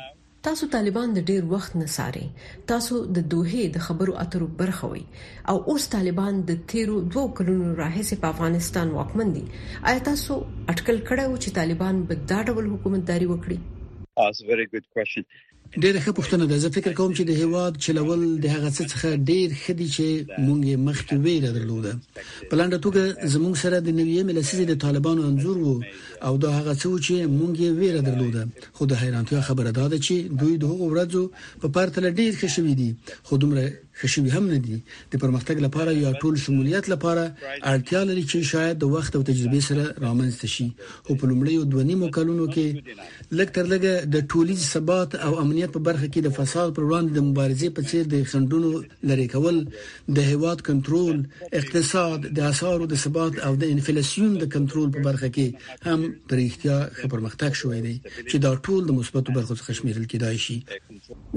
تاسو 0.49 0.69
طالبان 0.79 1.13
د 1.19 1.27
ډیر 1.35 1.45
وخت 1.53 1.77
نه 1.81 1.87
ساري 1.99 2.25
تاسو 2.73 3.01
د 3.21 3.29
دوه 3.37 3.69
د 3.79 3.85
خبرو 3.87 4.17
اترو 4.27 4.49
برخه 4.65 4.91
وي 4.97 5.03
او 5.53 5.57
اوس 5.73 5.85
طالبان 5.99 6.41
د 6.51 6.59
تیرو 6.75 6.97
دوه 7.01 7.33
کلونو 7.43 7.69
راهیسې 7.83 8.23
په 8.27 8.33
افغانستان 8.35 8.95
واکمن 8.99 9.37
دي 9.39 9.45
آیا 9.91 9.97
تاسو 10.11 10.41
اټکل 10.51 11.01
کړی 11.07 11.25
و 11.31 11.41
چې 11.43 11.59
طالبان 11.63 12.05
به 12.11 12.23
دا 12.35 12.41
ډول 12.53 12.75
حکومتداري 12.77 13.31
وکړي 13.33 13.63
اس 14.25 14.37
ویری 14.49 14.65
ګډ 14.73 14.83
کوېشن 14.93 15.23
ډېر 15.83 15.95
ښه 16.03 16.11
پوښتنه 16.17 16.43
ده 16.51 16.55
زه 16.63 16.69
فکر 16.77 16.91
کوم 16.99 17.11
چې 17.17 17.23
د 17.25 17.31
هیواد 17.41 17.73
چلول 17.85 18.21
د 18.43 18.45
هغه 18.55 18.69
څه 18.77 18.83
څخه 18.93 19.07
ډېر 19.31 19.47
خدي 19.63 19.87
چې 19.95 20.05
مونږ 20.45 20.59
یې 20.71 20.77
مخکې 20.87 21.15
ویل 21.23 21.45
درلوده 21.57 21.91
په 22.49 22.55
لاندې 22.59 22.77
توګه 22.85 23.01
زموږ 23.33 23.53
سره 23.63 23.77
د 23.79 23.89
نوې 23.99 24.19
ملسیزې 24.29 24.65
د 24.67 24.75
طالبانو 24.85 25.21
انزور 25.31 25.57
وو 25.61 25.75
او 26.27 26.33
دا 26.43 26.49
هغه 26.59 26.73
څه 26.81 26.87
چې 27.05 27.15
مونږ 27.39 27.53
یې 27.63 27.69
ویل 27.79 27.97
درلوده 28.07 28.41
خو 28.77 28.83
د 28.91 28.93
حیرانتیا 29.01 29.39
خبره 29.47 29.71
ده 29.77 29.97
چې 30.05 30.15
دوی 30.41 30.53
د 30.59 30.63
هغو 30.71 30.85
ورځو 30.93 31.23
په 31.61 31.67
پرتله 31.75 32.09
ډېر 32.19 32.31
ښه 32.39 32.47
شوې 32.55 32.73
دي 32.81 32.89
خو 33.27 33.33
دومره 33.43 33.63
خشوي 34.01 34.29
هم 34.31 34.45
نه 34.51 34.57
دي 34.65 34.77
د 35.11 35.19
پرمختګ 35.23 35.57
لپاره 35.65 35.91
یا 36.03 36.11
ټول 36.23 36.33
شمولیت 36.45 36.85
لپاره 36.93 37.25
اړتیا 37.71 38.01
لري 38.09 38.23
چې 38.31 38.37
شاید 38.51 38.75
د 38.81 38.91
وخت 38.97 39.11
او 39.19 39.21
تجربې 39.29 39.61
سره 39.69 39.83
رامنځته 40.05 40.47
شي 40.55 40.67
او 41.07 41.11
په 41.19 41.23
لومړي 41.31 41.53
او 41.59 41.63
دوه 41.75 41.83
نیمو 41.87 42.07
کلونو 42.17 42.45
کې 42.53 42.67
لکتر 43.41 43.63
لګه 43.73 43.93
د 44.15 44.27
ټولي 44.33 44.55
ثبات 44.73 45.11
او 45.27 45.31
امنیت 45.45 45.71
په 45.77 45.85
برخه 45.89 46.07
کې 46.13 46.21
د 46.27 46.35
فساد 46.39 46.69
پر 46.79 46.83
وړاندې 46.89 47.13
د 47.17 47.19
مبارزې 47.29 47.69
په 47.75 47.81
څیر 47.89 48.03
د 48.13 48.15
خندونو 48.31 48.69
لری 49.13 49.27
کول 49.35 49.57
د 50.19 50.29
هواد 50.31 50.59
کنټرول 50.69 51.17
اقتصاد 51.61 52.21
د 52.41 52.47
اسعارو 52.51 52.85
د 52.93 53.03
ثبات 53.05 53.33
او 53.49 53.51
د 53.65 53.75
انفلیسیون 53.77 54.37
د 54.43 54.53
کنټرول 54.57 54.87
په 54.97 55.07
برخه 55.09 55.27
کې 55.35 55.47
هم 55.91 56.01
پر 56.31 56.37
احتیا 56.47 56.77
پرمختګ 57.11 57.51
شوې 57.61 57.79
دی 57.85 57.95
چې 58.29 58.35
دا 58.45 58.51
ټول 58.69 58.81
د 58.89 59.01
مثبتو 59.01 59.29
برخو 59.41 59.55
څخه 59.55 59.71
شمیرل 59.81 60.05
کېدای 60.11 60.35
شي 60.45 60.57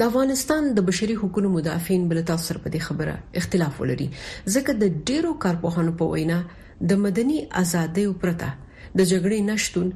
د 0.02 0.06
افغانستان 0.10 0.72
د 0.78 0.88
بشري 0.92 1.16
حقوقو 1.22 1.48
مدافعین 1.60 2.06
بل 2.10 2.22
تاسو 2.30 2.49
سره 2.50 2.58
په 2.64 2.70
دې 2.74 2.80
خبره 2.88 3.14
اختلاف 3.40 3.80
ولري 3.82 4.08
ځکه 4.54 4.72
د 4.82 4.94
ډیرو 5.10 5.32
کارپوهانو 5.44 5.92
په 6.02 6.12
وینا 6.12 6.38
د 6.92 7.02
مدني 7.06 7.38
ازادۍ 7.62 8.06
پرته 8.22 8.48
د 8.98 9.00
جګړې 9.10 9.38
نشټون 9.50 9.88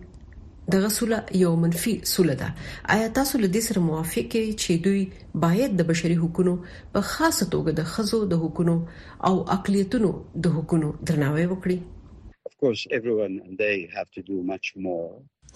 د 0.72 0.84
غسوله 0.84 1.18
یو 1.44 1.50
منفي 1.62 1.94
سوله 2.14 2.34
ده 2.40 2.48
آیا 2.94 3.08
تاسو 3.18 3.34
له 3.42 3.48
دې 3.54 3.62
سره 3.68 3.80
موافق 3.88 4.28
یئ 4.40 4.48
چې 4.62 4.72
دوی 4.84 5.02
باید 5.46 5.70
د 5.80 5.90
بشري 5.90 6.16
حقوقو 6.22 6.54
په 6.94 7.00
خاصه 7.12 7.44
توګه 7.54 7.70
د 7.80 7.90
خزو 7.94 8.20
د 8.32 8.42
حقوقو 8.44 8.76
او 9.28 9.34
اقلیتونو 9.56 10.10
د 10.46 10.56
حقوقو 10.56 10.88
درناوی 11.10 11.46
وکړي 11.50 11.78
Of 12.48 12.54
course, 12.62 12.82
everyone, 12.98 13.34
they 13.62 13.76
have 13.96 14.08
to 14.16 14.20
do 14.30 14.36
much 14.52 14.66
more 14.86 15.08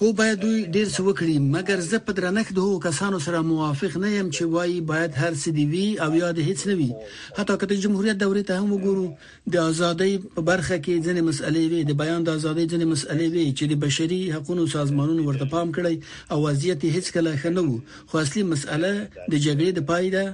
خو 0.03 0.09
باید 0.19 0.39
دوی 0.43 0.59
ډیر 0.75 0.89
څه 0.95 1.01
وکړي 1.07 1.35
مګر 1.55 1.79
زه 1.91 1.99
په 2.09 2.13
درنښت 2.19 2.53
د 2.57 2.67
هغو 2.67 2.75
کسانو 2.87 3.19
سره 3.27 3.39
موافق 3.53 3.93
نه 4.03 4.09
یم 4.19 4.29
چې 4.37 4.43
وایي 4.57 4.77
باید 4.93 5.13
هر 5.23 5.31
څه 5.43 5.49
دی 5.57 5.65
وی 5.73 5.87
او 6.05 6.11
یاد 6.23 6.37
هیڅ 6.49 6.61
نه 6.69 6.75
وي 6.81 6.91
حتی 7.39 7.55
که 7.63 7.67
د 7.71 7.81
جمهوریت 7.85 8.17
دورې 8.23 8.43
ته 8.49 8.55
هم 8.61 8.69
وګورو 8.75 9.07
د 9.55 9.67
ازادۍ 9.71 10.13
په 10.37 10.41
برخه 10.51 10.77
کې 10.85 10.95
ځینې 11.07 11.21
مسلې 11.29 11.63
وي 11.73 11.81
د 11.89 11.93
بیان 12.03 12.21
د 12.29 12.37
ازادۍ 12.39 12.65
ځینې 12.73 12.87
مسلې 12.93 13.27
وي 13.33 13.47
چې 13.59 13.65
د 13.71 13.75
بشري 13.87 14.21
حقوقو 14.37 14.67
سازمانونو 14.77 15.23
ورته 15.29 15.51
پام 15.57 15.69
کړی 15.81 15.95
او 16.33 16.37
وضعیت 16.47 16.81
هیڅ 16.99 17.07
کله 17.19 17.33
ښه 17.41 17.51
نه 17.57 17.63
وو 17.67 17.79
خو 18.09 18.15
اصلي 18.25 18.43
مسله 18.53 18.93
د 19.33 19.35
جګړې 19.45 19.69
د 19.79 19.91
پای 19.91 20.07
ده 20.17 20.25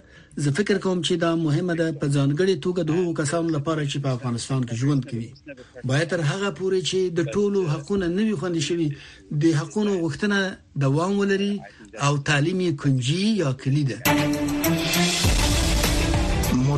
زه 0.43 0.51
فکر 0.59 0.79
کوم 0.85 0.99
چې 1.07 1.15
دا 1.25 1.29
مهمه 1.45 1.75
ده 1.81 1.89
په 2.01 2.07
ځانګړي 2.17 2.55
توګه 2.65 2.83
د 2.87 2.91
هغو 2.99 3.13
کسانو 3.21 3.49
لپاره 3.57 3.83
چې 3.91 3.99
په 4.07 4.15
افغانستان 4.17 4.61
کې 4.69 4.75
ژوند 4.81 5.03
کوي 5.11 5.29
باید 5.91 6.09
تر 6.13 6.21
هغه 6.31 6.49
پورې 6.59 6.81
چې 6.89 6.99
د 7.19 7.21
ټولو 7.37 7.61
حقونه 7.75 8.07
نه 8.17 8.23
وي 8.31 8.37
خوندي 8.43 8.63
شوي 8.71 8.89
د 8.97 9.45
حقونو 9.61 9.93
غوښتنه 10.03 10.39
دوام 10.87 11.13
ولري 11.21 11.53
او 12.09 12.13
تعلیمي 12.33 12.71
کنجي 12.83 13.25
یا 13.45 13.51
کلی 13.65 13.85
ده 13.89 13.97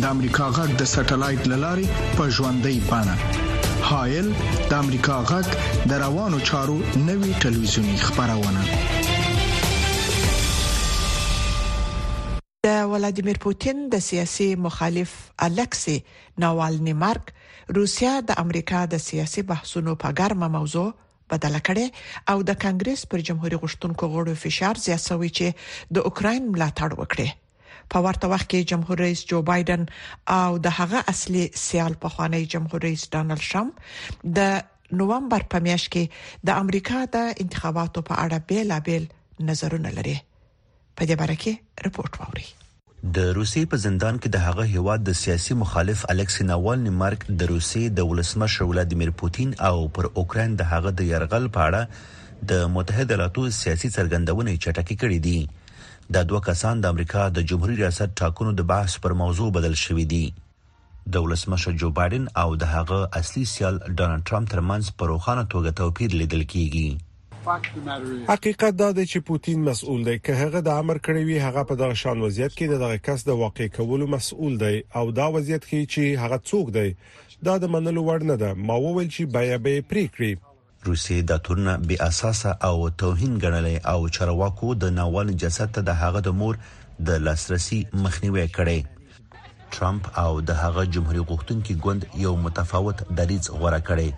د 0.00 0.04
امریکا 0.08 0.44
غږ 0.56 0.70
د 0.80 0.86
سټلایټ 0.90 1.48
للارې 1.52 1.88
په 2.18 2.26
ژوندۍ 2.34 2.76
بانه 2.90 3.88
هایل 3.88 4.28
د 4.70 4.70
امریکا 4.82 5.16
غږ 5.30 5.46
د 5.90 5.98
روانو 6.04 6.38
چارو 6.50 6.76
نوي 7.08 7.32
ټلویزیونی 7.42 7.96
خبرونه 8.04 8.60
د 12.68 12.78
ولادیمیر 12.94 13.40
پوتین 13.46 13.82
د 13.96 14.04
سیاسي 14.08 14.48
مخالف 14.68 15.12
الکسی 15.48 15.96
ناوالنی 16.46 16.96
مارک 17.04 17.30
روسیا 17.80 18.14
د 18.32 18.40
امریکا 18.44 18.80
د 18.96 19.04
سیاسي 19.08 19.46
بحثونو 19.54 19.98
په 20.06 20.14
ګرمه 20.22 20.50
موضوع 20.58 20.88
بدل 21.34 21.54
کړي 21.70 21.86
او 22.34 22.48
د 22.50 22.60
کانګرس 22.66 23.04
پر 23.14 23.26
جمهور 23.32 23.58
غشتونکو 23.66 24.10
غوړو 24.16 24.34
فشار 24.46 24.82
زیات 24.88 25.02
شوی 25.10 25.30
چې 25.38 25.94
د 25.98 26.10
اوکرين 26.10 26.50
ملاتړ 26.52 26.90
وکړي 27.04 27.28
په 27.94 28.02
ورته 28.06 28.28
وخت 28.32 28.48
کې 28.54 28.66
جمهور 28.72 29.00
رئیس 29.04 29.22
جو 29.32 29.40
بایدن 29.50 29.82
او 30.36 30.58
د 30.66 30.76
هغه 30.80 31.00
اصلي 31.14 31.42
سیال 31.64 31.96
په 32.04 32.14
خوانی 32.14 32.40
جمهور 32.54 32.84
رئیس 32.86 33.04
ډانل 33.16 33.42
شم 33.48 33.72
د 34.40 34.56
نوومبر 35.02 35.44
په 35.54 35.64
میاشت 35.66 35.92
کې 35.96 36.48
د 36.50 36.62
امریکا 36.64 37.02
د 37.18 37.30
انتخاباتو 37.46 38.06
په 38.10 38.24
اړه 38.24 38.48
بیل 38.52 38.74
بیل 38.90 39.08
نظرونه 39.52 39.92
لري 40.00 40.16
په 40.24 41.06
دې 41.10 41.22
باره 41.22 41.36
کې 41.44 41.88
رپورت 41.90 42.18
واوري 42.22 42.48
د 43.16 43.22
روسي 43.36 43.60
په 43.70 43.82
زندان 43.84 44.18
کې 44.18 44.34
د 44.34 44.48
هغه 44.48 44.66
هیواد 44.72 45.06
د 45.10 45.16
سیاسي 45.20 45.54
مخالف 45.62 46.02
الکسی 46.16 46.44
ناوالنی 46.50 46.92
مارک 46.98 47.24
د 47.42 47.48
روسي 47.52 47.84
د 48.00 48.10
ولسمشر 48.10 48.66
ولادیمیر 48.72 49.14
پوتین 49.22 49.54
او 49.70 49.76
پر 49.98 50.08
اوکرين 50.22 50.54
د 50.60 50.68
هغه 50.74 50.92
د 51.02 51.08
يرغل 51.14 51.48
په 51.56 51.64
اړه 51.70 52.44
د 52.52 52.70
متحده 52.76 53.14
ایالاتو 53.16 53.48
سیاسي 53.56 53.90
څرګندونې 53.96 54.62
چټکې 54.62 55.02
کړې 55.02 55.18
دي 55.26 55.40
د 56.14 56.16
دوه 56.28 56.40
کسان 56.48 56.80
د 56.80 56.84
امریکا 56.94 57.22
د 57.36 57.40
جمهوریت 57.50 57.78
ریاست 57.82 58.10
ټاکنو 58.22 58.52
د 58.56 58.60
بحث 58.72 58.98
پر 59.04 59.12
موضوع 59.22 59.50
بدل 59.56 59.74
شوې 59.84 60.04
دي 60.04 60.34
د 61.14 61.24
ولسمشر 61.24 61.72
جو 61.82 61.88
بایدن 62.00 62.26
او 62.42 62.48
د 62.62 62.74
هغه 62.74 62.98
اصلي 63.20 63.44
سیال 63.52 63.74
ډونلډ 63.96 64.22
ټرمپ 64.28 64.50
ترمنځ 64.52 64.84
په 64.98 65.02
روخانه 65.12 65.44
توګه 65.54 65.70
توپیر 65.80 66.10
لیدل 66.20 66.42
کیږي 66.52 66.90
حقیقت 68.30 68.74
دا 68.82 68.88
دی 68.98 69.04
چې 69.12 69.18
پوتین 69.30 69.64
مسؤل 69.68 70.04
دی 70.08 70.18
که 70.26 70.34
هغه 70.42 70.60
د 70.68 70.78
امر 70.82 70.98
کړی 71.06 71.22
وي 71.28 71.38
هغه 71.46 71.62
په 71.70 71.74
دغه 71.80 71.94
شان 72.02 72.20
وضعیت 72.26 72.52
کې 72.58 72.84
دغه 72.84 73.02
کس 73.08 73.26
د 73.30 73.40
واقع 73.42 73.66
کولو 73.78 74.06
مسؤل 74.14 74.58
دی 74.64 74.76
او 75.00 75.04
دا 75.18 75.26
وضعیت 75.36 75.64
کې 75.70 75.92
چې 75.94 76.24
هغه 76.24 76.38
څوک 76.46 76.72
دی 76.78 76.88
دا 77.48 77.58
د 77.64 77.74
منلو 77.74 78.04
وړ 78.08 78.20
نه 78.30 78.36
ده 78.44 78.54
ما 78.70 78.78
وویل 78.86 79.10
چې 79.16 79.32
بیا 79.38 79.58
به 79.66 79.82
پریکړي 79.94 80.32
روسي 80.86 81.16
د 81.30 81.36
تورنه 81.46 81.72
بي 81.88 81.96
اساسه 82.04 82.52
او 82.68 82.76
توهین 83.02 83.34
ګڼلې 83.42 83.76
او 83.90 83.98
چرواکو 84.14 84.68
د 84.84 84.90
ناول 84.94 85.28
جسد 85.42 85.72
ته 85.74 85.84
د 85.88 85.98
هغه 86.02 86.22
د 86.28 86.32
مور 86.40 86.56
د 87.10 87.20
لاسرسي 87.26 87.76
مخنیوي 88.06 88.46
کړي 88.54 89.36
ترامپ 89.76 90.08
او 90.22 90.32
د 90.50 90.56
هغه 90.62 90.84
جمهوریت 90.96 91.28
غوښتونکي 91.32 91.76
ګوند 91.84 92.06
یو 92.24 92.32
متفاوت 92.46 93.04
دریض 93.20 93.48
غوړه 93.60 93.78
کړي 93.88 94.08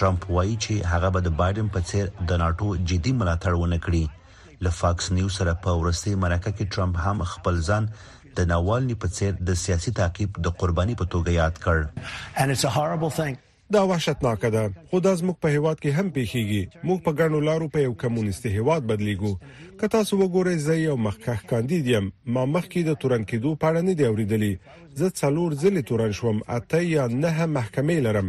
ترامپ 0.00 0.28
وایي 0.36 0.54
چې 0.66 0.92
هغه 0.92 1.10
به 1.16 1.22
د 1.26 1.34
بایدن 1.40 1.70
په 1.76 1.86
څیر 1.88 2.12
د 2.32 2.40
ناتو 2.44 2.68
جدي 2.92 3.14
ملاتړ 3.22 3.58
ونه 3.64 3.78
کړي 3.86 4.62
له 4.66 4.74
فاکس 4.82 5.10
نیوز 5.18 5.34
سره 5.40 5.56
په 5.66 5.74
ورسته 5.82 6.14
مرکه 6.26 6.52
کې 6.52 6.76
ترامپ 6.76 7.00
هم 7.08 7.24
خپل 7.34 7.58
ځان 7.70 7.90
د 8.38 8.46
ناوالني 8.54 8.98
په 9.06 9.16
څیر 9.18 9.36
د 9.50 9.58
سیاسي 9.64 9.94
تعقیب 10.02 10.38
د 10.48 10.56
قرباني 10.62 10.96
په 11.02 11.08
توګه 11.16 11.36
یاد 11.38 11.60
کړ 11.66 13.34
دا 13.72 13.86
وحشتناک 13.86 14.44
ده 14.46 14.70
خو 14.90 14.98
دا 15.00 15.14
زموږ 15.16 15.36
په 15.42 15.48
هیواد 15.56 15.76
کې 15.80 15.90
هم 15.98 16.08
پیخیږي 16.16 16.64
موږ 16.86 16.98
په 17.04 17.12
ګڼو 17.20 17.40
لارو 17.48 17.68
په 17.74 17.78
یو 17.86 17.94
کمونیستي 18.02 18.48
هیواد 18.56 18.82
بدلیږو 18.90 19.32
که 19.80 19.86
تاسو 19.94 20.12
وګورئ 20.18 20.56
زه 20.66 20.74
یو 20.76 20.96
مخکخ 21.06 21.38
کاندید 21.50 21.86
یم 21.94 22.06
ما 22.34 22.42
مخکې 22.54 22.80
د 22.84 22.92
تورن 23.00 23.24
کېدو 23.30 23.50
په 23.60 23.66
اړه 23.70 23.80
نه 23.88 23.94
دی 23.98 24.04
اوریدلی 24.06 24.52
زه 25.00 25.08
څلور 25.20 25.50
ځله 25.62 25.80
تورن 25.88 26.12
شوم 26.18 26.38
اته 26.56 26.78
یا 26.96 27.04
نه 27.22 27.46
محکمې 27.56 27.98
لرم 28.06 28.28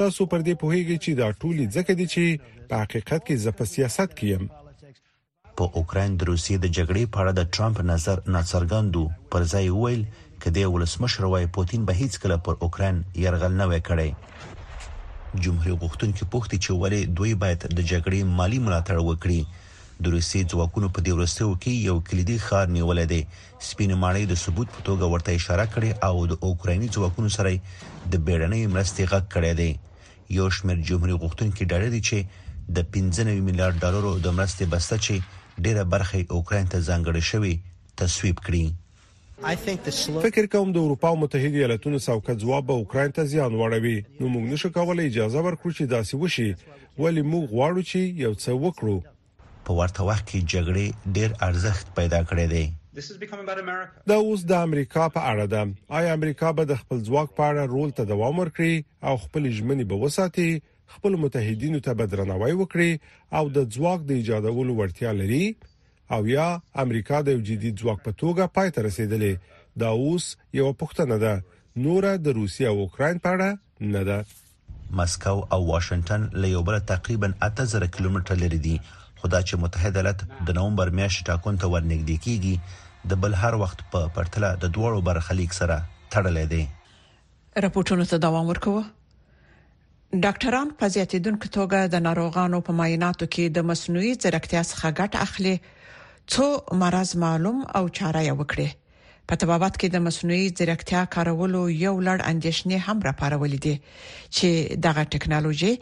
تاسو 0.00 0.20
پر 0.32 0.40
دې 0.46 0.54
پوهیږئ 0.62 0.96
چې 1.04 1.10
دا 1.20 1.28
ټولې 1.42 1.64
ځکه 1.76 1.92
دي 2.00 2.06
چې 2.14 2.24
په 2.68 2.74
حقیقت 2.82 3.20
کې 3.26 3.34
زه 3.44 3.50
په 3.58 3.64
سیاست 3.74 4.10
کې 4.18 4.26
یم 4.34 4.44
په 5.56 5.64
اوکرين 5.78 6.10
د 6.16 6.20
روسي 6.30 6.54
د 6.60 6.66
جګړې 6.76 7.04
په 7.12 7.18
اړه 7.22 7.32
د 7.38 7.42
ټرمپ 7.54 7.76
نظر 7.92 8.16
ناڅرګندو 8.34 9.04
پر 9.30 9.40
ځای 9.52 9.66
ویل 9.82 10.02
کدی 10.42 10.64
ولسمشر 10.74 11.22
وايي 11.30 11.48
پوتين 11.56 11.80
به 11.88 11.92
هیڅ 12.02 12.12
کله 12.22 12.36
پر 12.46 12.54
اوکرين 12.66 12.96
يرغل 13.24 13.52
نه 13.60 13.66
وکړي 13.72 14.10
جمهور 15.44 15.72
غوښتونکو 15.82 16.24
پوښتنه 16.32 16.60
چې 16.64 16.70
ولې 16.82 17.00
دوی 17.18 17.32
باید 17.42 17.60
د 17.76 17.78
جګړې 17.90 18.20
مالی 18.38 18.58
ملاتړ 18.66 18.96
وکړي 19.02 19.40
د 20.02 20.04
روسي 20.14 20.40
ځواکونو 20.52 20.88
په 20.94 21.00
دې 21.06 21.12
ورستو 21.16 21.48
کې 21.62 21.72
یو 21.88 21.96
کلیدي 22.08 22.38
خار 22.46 22.66
نیولې 22.76 23.06
ده 23.12 23.20
سپین 23.68 23.90
ماړی 24.02 24.24
د 24.28 24.34
ثبوت 24.44 24.68
په 24.76 24.80
توګه 24.88 25.04
ورته 25.12 25.30
اشاره 25.40 25.66
کړې 25.74 25.90
او 26.08 26.14
د 26.30 26.32
اوکرایني 26.48 26.88
ځواکونو 26.96 27.30
سره 27.38 27.50
د 27.52 28.14
بیړنۍ 28.26 28.62
مرستې 28.74 29.02
غږ 29.12 29.24
کړی 29.34 29.52
دی 29.60 29.70
یو 30.38 30.46
شمېر 30.56 30.78
جمهور 30.88 31.10
غوښتونکو 31.22 31.68
ډاډه 31.70 31.88
دي 31.94 32.00
چې 32.08 32.18
د 32.76 32.78
15 32.92 33.46
میلیارډ 33.48 33.76
ډالرو 33.82 34.12
د 34.24 34.38
مرستې 34.38 34.64
بسته 34.74 34.94
چې 35.04 35.14
ډیره 35.64 35.82
برخه 35.94 36.16
اوکرين 36.36 36.66
ته 36.72 36.78
ځانګړې 36.88 37.22
شوې 37.32 37.54
تصویب 38.00 38.36
کړي 38.46 38.64
فکر 39.42 40.46
کوم 40.50 40.68
د 40.74 40.78
اروپا 40.80 41.10
متحده 41.20 41.58
ایالاتونو 41.60 41.98
څوکه 42.02 42.34
ځواب 42.42 42.66
به 42.66 42.74
اوکرين 42.80 43.12
ته 43.14 43.22
زیان 43.30 43.54
واړوي 43.60 43.94
نو 44.20 44.28
موږ 44.34 44.44
نشو 44.52 44.68
کولای 44.76 45.06
اجازه 45.10 45.40
ورکړو 45.46 45.72
چې 45.76 45.84
داسې 45.92 46.14
وشي 46.22 46.48
ولی 47.04 47.22
موږ 47.32 47.44
غواړو 47.54 47.82
چې 47.90 48.00
یو 48.24 48.30
څه 48.42 48.50
وکړو 48.64 48.96
په 49.70 49.76
ورته 49.80 50.06
وخت 50.10 50.24
کې 50.34 50.50
جګړې 50.52 50.86
ډېر 51.16 51.30
ارزښت 51.48 51.86
پیدا 51.96 52.20
کړی 52.30 52.46
دی 52.54 54.12
دا 54.12 54.16
اوس 54.28 54.40
د 54.52 54.62
امریکا 54.68 55.08
په 55.18 55.34
اړه 55.34 55.50
ده 55.56 55.62
آیا 56.02 56.12
امریکا 56.20 56.52
به 56.60 56.64
د 56.72 56.80
خپل 56.84 56.98
ځواک 57.10 57.28
په 57.40 57.50
اړه 57.50 57.62
رول 57.74 57.90
ته 57.98 58.02
دوام 58.12 58.34
ورکړي 58.38 58.74
او 59.10 59.14
خپل 59.24 59.50
ژمنې 59.58 59.84
به 59.94 60.02
وساتي 60.06 60.48
خپل 60.94 61.20
متحدینو 61.26 61.80
ته 61.90 61.94
بدرنوي 62.02 62.52
وکړي 62.60 62.90
او 63.40 63.44
د 63.60 63.68
ځواک 63.76 64.00
د 64.08 64.18
ایجادولو 64.20 64.78
ورتیا 64.80 65.12
لري 65.20 65.44
او 66.10 66.26
یا 66.28 66.58
امریکا 66.84 67.20
د 67.26 67.28
یو 67.34 67.40
جدید 67.50 67.78
ځواک 67.80 68.00
په 68.04 68.12
توګه 68.22 68.50
پای 68.56 68.70
ته 68.74 68.82
رسیدلې 68.88 69.62
دا 69.82 69.88
اوس 70.04 70.26
یو 70.60 70.72
پوښتنه 70.82 71.18
ده 71.24 71.84
نور 71.86 72.06
د 72.26 72.38
روسیا 72.38 72.68
او 72.72 72.78
اوکرين 72.84 73.18
په 73.26 73.34
اړه 73.34 73.90
نه 73.96 74.02
ده 74.08 74.18
مسکو 75.00 75.36
او 75.54 75.60
واشنگټن 75.72 76.26
له 76.44 76.52
یو 76.54 76.62
بل 76.70 76.78
تقریبا 76.92 77.30
8000 77.50 77.86
کیلومتر 77.96 78.42
لري 78.44 78.58
دي 78.68 78.74
خدا 79.22 79.40
چې 79.42 79.62
متحده 79.64 80.00
ایالات 80.00 80.26
د 80.48 80.56
نومبر 80.60 80.90
میاشتې 80.98 81.26
ټاکون 81.30 81.60
ته 81.64 81.72
ورنږدې 81.74 82.24
کیږي 82.26 83.12
د 83.12 83.20
بل 83.26 83.36
هر 83.44 83.58
وخت 83.64 83.84
په 83.92 84.10
پرتله 84.16 84.50
د 84.64 84.74
دوړو 84.78 85.04
برخلیک 85.10 85.56
سره 85.60 85.76
تړلې 85.86 86.46
دي 86.54 86.64
راپورټونو 87.66 88.08
ته 88.10 88.24
دوام 88.26 88.50
ورکوه 88.52 88.82
ډاکټران 90.24 90.74
په 90.80 90.94
زیاتیدونکو 90.94 91.48
توګه 91.56 91.92
د 91.94 92.02
ناروغانو 92.08 92.58
په 92.68 92.76
معایناتو 92.80 93.28
کې 93.36 93.58
د 93.58 93.68
مصنوعي 93.72 94.12
ځیرکتیا 94.24 94.62
څخه 94.72 94.92
ګټه 95.00 95.22
اخلي 95.26 95.56
څو 96.34 96.46
مرز 96.82 97.10
معلوم 97.22 97.56
او 97.78 97.82
چاره 97.98 98.20
یې 98.28 98.32
وکړي 98.40 98.68
په 99.30 99.34
تبابت 99.40 99.74
کې 99.80 99.88
د 99.94 100.04
مصنوعي 100.06 100.46
ځیرکتیا 100.58 101.02
کارولو 101.16 101.62
یو 101.86 101.92
لړ 102.08 102.18
اندیشنې 102.30 102.78
هم 102.86 102.98
راپارولې 103.08 103.58
دي 103.66 103.74
چې 104.36 104.48
دغه 104.86 105.02
ټکنالوژي 105.16 105.72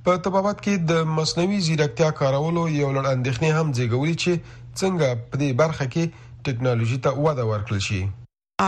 په 0.07 0.21
تبابت 0.25 0.59
کې 0.63 0.81
د 0.89 1.07
مصنوي 1.19 1.59
ځیرکتیا 1.67 2.07
کارولو 2.17 2.63
یو 2.79 2.89
لړ 2.97 3.05
اندېښنې 3.15 3.49
هم 3.57 3.67
ځګوري 3.79 4.13
چې 4.23 4.31
څنګه 4.79 5.07
په 5.29 5.35
دې 5.41 5.49
برخه 5.61 5.85
کې 5.93 6.03
ټکنالوژي 6.49 6.99
ته 7.07 7.23
وده 7.25 7.43
ورکړل 7.51 7.81
شي 7.87 8.01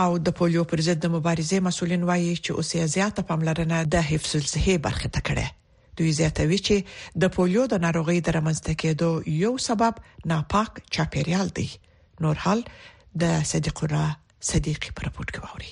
او 0.02 0.10
د 0.28 0.36
پولیو 0.38 0.64
پر 0.72 0.78
ضد 0.88 0.98
د 1.04 1.14
مبارزې 1.16 1.58
مسولین 1.68 2.02
وایي 2.10 2.34
چې 2.44 2.50
اوسې 2.58 2.78
زیاته 2.96 3.22
پاملرنه 3.30 3.78
د 3.94 4.04
حفظ 4.10 4.32
الصحه 4.40 4.74
برخه 4.88 5.08
ته 5.16 5.20
کړه 5.30 5.46
دوی 6.00 6.10
زیاتوي 6.20 6.58
چې 6.66 6.76
د 7.24 7.34
پولیو 7.38 7.62
د 7.72 7.76
ناروغۍ 7.88 8.18
د 8.26 8.38
رامنځته 8.38 8.72
کېدو 8.82 9.10
یو 9.46 9.52
سبب 9.70 9.92
ناپاک 10.34 10.70
چاپیریال 10.98 11.48
دی 11.62 11.68
نور 12.26 12.36
حال 12.46 12.60
د 13.24 13.50
صدیق 13.54 13.84
الله 13.88 14.08
صدیقي 14.54 14.90
پر 15.00 15.06
پورت 15.16 15.30
کوي 15.38 15.70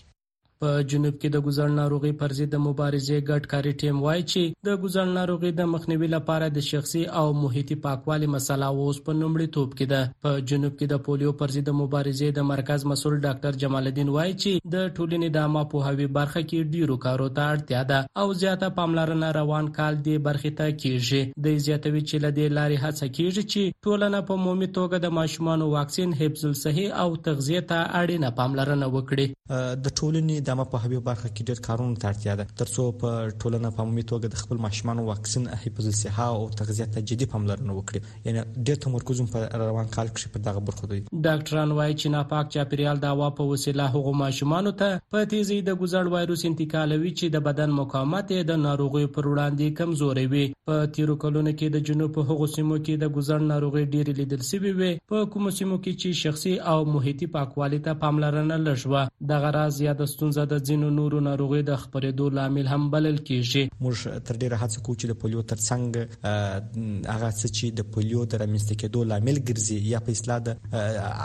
په 0.64 0.68
جنوب 0.90 1.16
کې 1.20 1.30
د 1.34 1.42
ګوزړ 1.46 1.72
ناروغي 1.78 2.10
پر 2.20 2.34
ضد 2.36 2.50
د 2.56 2.60
مبارزې 2.66 3.24
ګډ 3.30 3.48
کاري 3.52 3.72
ټیم 3.80 3.96
وایي 4.04 4.22
چې 4.22 4.52
د 4.68 4.76
ګوزړ 4.84 5.10
ناروغي 5.16 5.48
د 5.60 5.66
مخنیوي 5.72 6.06
لپاره 6.16 6.46
د 6.58 6.64
شخصي 6.68 7.02
او 7.22 7.24
محیطي 7.40 7.76
پاکوالي 7.86 8.30
مسله 8.34 8.68
اوس 8.84 9.00
په 9.08 9.16
نومړي 9.18 9.48
توپ 9.56 9.74
کې 9.74 9.92
ده 9.92 10.24
په 10.26 10.44
جنوب 10.52 10.74
کې 10.78 10.92
د 10.92 11.02
پولیو 11.08 11.32
پر 11.42 11.54
ضد 11.56 11.68
د 11.70 11.76
مبارزې 11.80 12.38
د 12.38 12.46
مرکز 12.52 12.86
مسول 12.92 13.16
ډاکټر 13.26 13.60
جمال 13.64 13.90
الدین 13.90 14.12
وایي 14.14 14.32
چې 14.36 14.72
د 14.76 14.86
ټولنې 14.98 15.36
د 15.36 15.44
عامه 15.50 15.64
پوهاوي 15.74 16.06
برخه 16.18 16.42
کې 16.46 16.72
ډیرو 16.76 16.96
کارو 17.06 17.28
ته 17.40 17.50
اړتیا 17.56 17.84
ده 17.92 18.24
او 18.24 18.26
زیاته 18.44 18.72
پاملرنه 18.80 19.30
روان 19.40 19.70
کال 19.80 20.00
دی 20.08 20.16
برخه 20.30 20.54
ته 20.62 20.76
کیږي 20.78 21.46
د 21.48 21.60
زیاتوي 21.68 22.04
چې 22.04 22.26
لدې 22.26 22.56
لارې 22.60 22.86
هڅه 22.86 23.14
کیږي 23.18 23.54
چې 23.54 23.84
ټولنه 23.88 24.24
په 24.32 24.40
عمومي 24.40 24.72
توګه 24.78 25.04
د 25.06 25.14
ماشومان 25.20 25.68
واکسین 25.76 26.16
حفظ 26.24 26.48
الصحي 26.54 26.88
او 27.04 27.06
تغذیه 27.30 27.66
ته 27.72 27.84
اړینه 28.02 28.34
پاملرنه 28.42 28.92
وکړي 28.98 29.80
د 29.84 29.96
ټولنې 30.00 30.42
ادامه 30.46 30.64
په 30.72 30.80
هوی 30.82 30.98
برخه 31.06 31.28
کې 31.36 31.46
ډېر 31.46 31.60
کارونه 31.66 32.00
ترتیا 32.02 32.34
ده 32.40 32.44
ترڅو 32.60 32.82
په 32.98 33.30
ټولنه 33.44 33.70
په 33.76 33.84
عمومي 33.84 34.02
توګه 34.10 34.34
د 34.34 34.42
خپل 34.42 34.60
ماشومان 34.64 34.98
واکسین 35.06 35.46
حفظ 35.62 35.86
الصحه 35.92 36.26
او 36.34 36.44
تغذیه 36.60 36.86
ته 36.96 37.00
جدي 37.10 37.26
پاملرنه 37.32 37.74
وکړي 37.76 38.28
یعنی 38.28 38.40
ډېر 38.68 38.78
تمرکز 38.84 39.22
په 39.32 39.62
روان 39.64 39.88
کال 39.96 40.10
کې 40.12 40.34
په 40.36 40.44
دغه 40.48 40.62
برخه 40.68 40.90
دی 40.92 40.98
ډاکټران 41.24 41.74
وایي 41.78 41.96
چې 41.96 42.14
ناپاک 42.16 42.52
چاپیریال 42.56 43.02
د 43.06 43.14
هوا 43.16 43.30
په 43.40 43.46
وسیله 43.54 43.86
هغو 43.96 44.12
ماشومان 44.20 44.70
ته 44.84 45.00
په 45.16 45.24
تیزی 45.34 45.56
د 45.70 45.80
ګزړ 45.80 46.14
وایروس 46.14 46.46
انتقالوي 46.50 47.10
چې 47.16 47.34
د 47.38 47.42
بدن 47.50 47.74
مقاومت 47.80 48.32
د 48.52 48.62
ناروغي 48.68 49.04
پر 49.18 49.28
وړاندې 49.32 49.76
کمزوري 49.82 50.26
وي 50.36 50.44
په 50.70 50.86
تیرو 50.98 51.18
کلونو 51.26 51.54
کې 51.56 51.76
د 51.78 51.84
جنوب 51.90 52.14
په 52.20 52.26
هغو 52.30 52.48
سیمو 52.54 52.78
کې 52.78 53.02
د 53.04 53.12
ګزړ 53.18 53.50
ناروغي 53.50 53.84
ډېر 53.88 54.22
لیدل 54.22 54.46
شوی 54.52 54.74
وي 54.78 54.94
په 55.10 55.26
کوم 55.34 55.50
سیمو 55.58 55.82
کې 55.82 56.00
چې 56.00 56.22
شخصي 56.24 56.56
او 56.74 56.78
محیطي 56.96 57.30
پاکوالي 57.36 57.82
ته 57.88 57.98
پاملرنه 58.06 58.62
لږه 58.70 59.28
دغه 59.34 59.54
راز 59.60 59.82
یاد 59.88 60.00
ستونزې 60.14 60.35
ستونزه 60.36 60.54
د 60.54 60.64
ځینو 60.68 60.88
نورو 60.94 61.18
ناروغیو 61.26 61.64
د 61.66 61.76
خپرېدو 61.82 62.24
لامل 62.38 62.66
هم 62.74 62.82
بلل 62.94 63.16
کیږي 63.28 63.62
موږ 63.84 64.26
تر 64.30 64.36
ډیره 64.42 64.58
هڅه 64.62 64.82
کوو 64.86 64.96
چې 65.00 65.06
د 65.12 65.18
پولیو 65.22 65.44
ترڅنګ 65.52 67.14
هغه 67.14 67.30
څه 67.38 67.46
چې 67.56 67.64
د 67.78 67.86
پولیو 67.94 68.24
د 68.34 68.42
رامنځته 68.42 68.74
کېدو 68.82 69.04
لامل 69.12 69.40
ګرځي 69.50 69.78
یا 69.92 70.02
په 70.08 70.18
اصلاح 70.18 70.42
د 70.48 70.54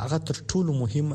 هغه 0.03 0.19
تر 0.31 0.41
ټولو 0.53 0.77
مهم 0.79 1.11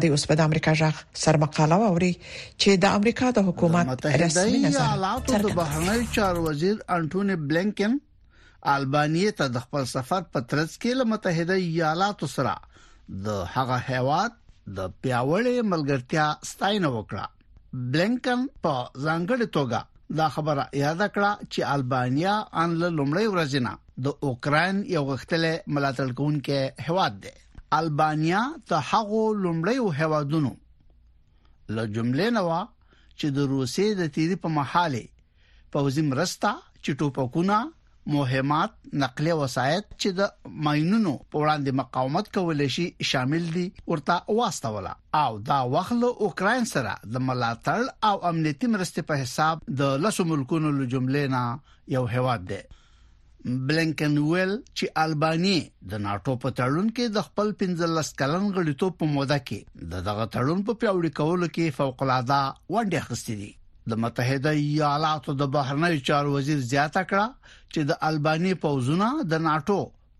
د 0.01 0.11
اوس 0.15 0.23
په 0.31 0.41
امریکا 0.51 0.71
ځخ 0.85 0.97
سرمقاله 1.27 1.77
ووري 1.83 2.13
چې 2.15 2.81
د 2.81 2.83
امریکا 3.01 3.27
د 3.35 3.39
حکومت 3.51 4.03
رسمي 4.25 4.59
نظر 4.71 4.89
د 5.35 5.37
بهرنیو 5.61 6.11
چارو 6.17 6.39
وزیر 6.51 6.75
انټونی 6.97 7.35
بلنکن 7.53 7.93
البانیې 8.75 9.31
ته 9.39 9.45
د 9.55 9.59
خپل 9.65 9.85
سفر 9.95 10.23
په 10.31 10.39
ترڅ 10.53 10.71
کې 10.83 10.95
له 11.01 11.09
متحده 11.09 11.55
ایالاتو 11.65 12.27
سره 12.31 12.55
د 13.27 13.35
هغه 13.55 13.75
هیواد 13.91 14.33
د 14.79 14.89
پیاوړې 15.03 15.61
ملګرتیا 15.73 16.25
ستاینه 16.51 16.89
وکړه 16.95 17.25
بلنکن 17.93 18.43
په 18.65 18.73
ځانګړې 19.05 19.53
توګه 19.57 19.79
دا 20.21 20.27
خبره 20.35 20.63
یاد 20.81 21.01
کړه 21.13 21.31
چې 21.53 21.71
البانیا 21.75 22.35
ان 22.63 22.75
له 22.81 22.89
لومړۍ 22.97 23.31
ورځې 23.33 23.61
نه 23.67 23.73
د 24.05 24.27
اوکرين 24.31 24.83
یو 24.95 25.05
غختلې 25.11 25.53
ملاتړ 25.77 26.11
کوونکې 26.19 26.87
هیواد 26.89 27.17
دی 27.23 27.33
البانیا 27.79 28.43
ته 28.71 28.83
هغه 28.91 29.23
لومړی 29.45 30.03
هوادونو 30.03 30.53
له 31.75 31.87
جملې 31.95 32.27
نوا 32.39 32.59
چې 32.67 33.37
د 33.39 33.49
روسي 33.55 33.87
د 34.01 34.13
تیری 34.19 34.37
په 34.45 34.55
محاله 34.59 35.03
پوځي 35.07 36.07
مرستا 36.11 36.53
چټو 36.83 37.07
پکونه 37.19 37.59
مهمات 38.13 38.71
نقلي 39.03 39.31
وسایط 39.39 39.85
چې 40.01 40.09
د 40.19 40.53
ماينونو 40.67 41.11
په 41.31 41.41
وړاندې 41.41 41.79
مقاومت 41.79 42.29
کول 42.37 42.61
شي 42.75 42.85
شامل 43.09 43.49
دي 43.55 43.63
ورته 43.91 44.37
واستوله 44.37 44.93
او 45.23 45.33
دا 45.49 45.57
وخت 45.73 45.95
له 46.03 46.11
اوکرين 46.27 46.67
سره 46.71 46.93
د 47.17 47.25
ملاتړ 47.29 47.91
او 48.11 48.21
امنیتي 48.31 48.71
مرستې 48.77 49.07
په 49.11 49.19
حساب 49.23 49.65
د 49.83 49.99
لسو 50.05 50.27
ملکونو 50.31 50.71
له 50.79 50.87
جملې 50.95 51.35
نه 51.35 51.75
یو 51.97 52.05
هواد 52.15 52.47
دی 52.53 52.61
بلنکن 53.67 54.15
ویل 54.29 54.55
چې 54.55 55.05
الباني 55.05 55.57
د 55.93 56.01
ناتو 56.07 56.37
په 56.45 56.55
تړون 56.61 56.89
کې 56.95 57.15
د 57.19 57.27
خپل 57.27 57.53
15 57.65 58.15
کلن 58.23 58.49
غړیتوب 58.57 58.99
په 59.03 59.13
موده 59.17 59.39
کې 59.49 60.07
دغه 60.09 60.25
تړون 60.37 60.65
په 60.69 60.79
پیوړی 60.81 61.15
کولو 61.21 61.53
کې 61.55 61.79
فوق 61.81 62.03
العاده 62.07 62.41
ونډه 62.43 63.03
اخیستې 63.03 63.35
دي 63.43 63.53
د 63.89 63.93
متحده 64.03 64.51
ایالاتو 64.61 65.33
د 65.41 65.45
بهرنی 65.57 65.99
چارو 66.09 66.31
وزیر 66.37 66.63
زیاته 66.71 67.03
کړه 67.11 67.51
چې 67.73 67.79
د 67.91 67.99
الباني 68.09 68.53
پوزونه 68.63 69.09
د 69.33 69.43
ناتو 69.47 69.77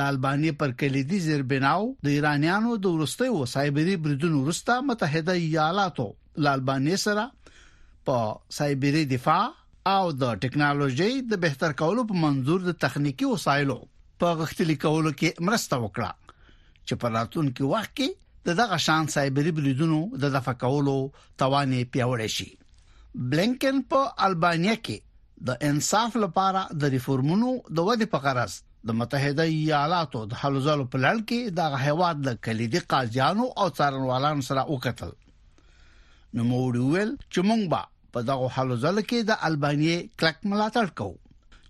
د 0.00 0.08
الباني 0.14 0.50
پر 0.62 0.70
کلیدي 0.84 1.20
زیربناو 1.30 1.86
د 2.08 2.14
ایرانیانو 2.18 2.74
د 2.86 2.94
ورستیو 2.98 3.44
سایبری 3.56 4.00
بریدونو 4.06 4.42
ورستا 4.46 4.80
متحده 4.92 5.38
ایالاتو 5.46 6.10
لالبانی 6.48 7.00
سره 7.08 7.24
په 8.10 8.22
سایبری 8.60 9.02
دفاع 9.18 9.42
او 9.90 10.10
د 10.22 10.34
ټکنالوژي 10.42 11.12
د 11.30 11.38
بهتر 11.44 11.72
کولو 11.82 12.02
په 12.10 12.18
منزور 12.24 12.60
د 12.66 12.74
تخنیکی 12.84 13.28
وسایلو 13.30 13.76
په 14.24 14.34
غختلي 14.40 14.76
کولو 14.84 15.10
کې 15.20 15.46
مرسته 15.48 15.78
وکړه 15.84 16.34
چې 16.88 17.00
په 17.04 17.08
راتلونکي 17.14 17.64
وخت 17.72 17.90
کې 18.00 18.48
د 18.48 18.58
دغه 18.60 18.76
شان 18.86 19.08
سایبری 19.14 19.52
بریدونو 19.58 19.98
د 20.24 20.34
دفع 20.36 20.54
کولو 20.64 20.94
توانې 21.42 21.90
پیوړې 21.94 22.28
شي 22.36 22.50
بلنکن 23.32 23.82
په 23.94 24.12
البانیا 24.28 24.76
کې 24.84 25.50
د 25.50 25.64
انصاف 25.72 26.16
لپاره 26.26 26.62
د 26.84 26.92
ریفورمونو 26.96 27.50
د 27.52 27.78
ودې 27.88 28.12
په 28.16 28.24
غرض 28.28 28.58
د 28.90 28.98
متحده 29.00 29.48
ایالاتو 29.56 30.24
د 30.34 30.42
حلزالو 30.44 30.86
په 30.92 31.04
لړ 31.06 31.26
کې 31.32 31.56
د 31.58 31.84
هیواد 31.88 32.24
د 32.28 32.38
کلیدي 32.48 32.84
قاضیانو 32.94 33.48
او 33.50 33.68
څارنوالانو 33.80 34.48
سره 34.50 34.66
وکتل 34.76 35.12
نو 35.14 36.44
موږ 36.50 36.84
ویل 36.84 37.16
چې 37.30 37.50
مونږ 37.50 37.72
به 37.74 37.90
په 38.12 38.20
دغه 38.28 38.46
حالو 38.54 38.76
ځل 38.84 38.96
کې 39.08 39.18
د 39.30 39.32
البانیې 39.48 39.96
کلک 40.20 40.38
ملاتړ 40.50 40.86
کوو 40.98 41.18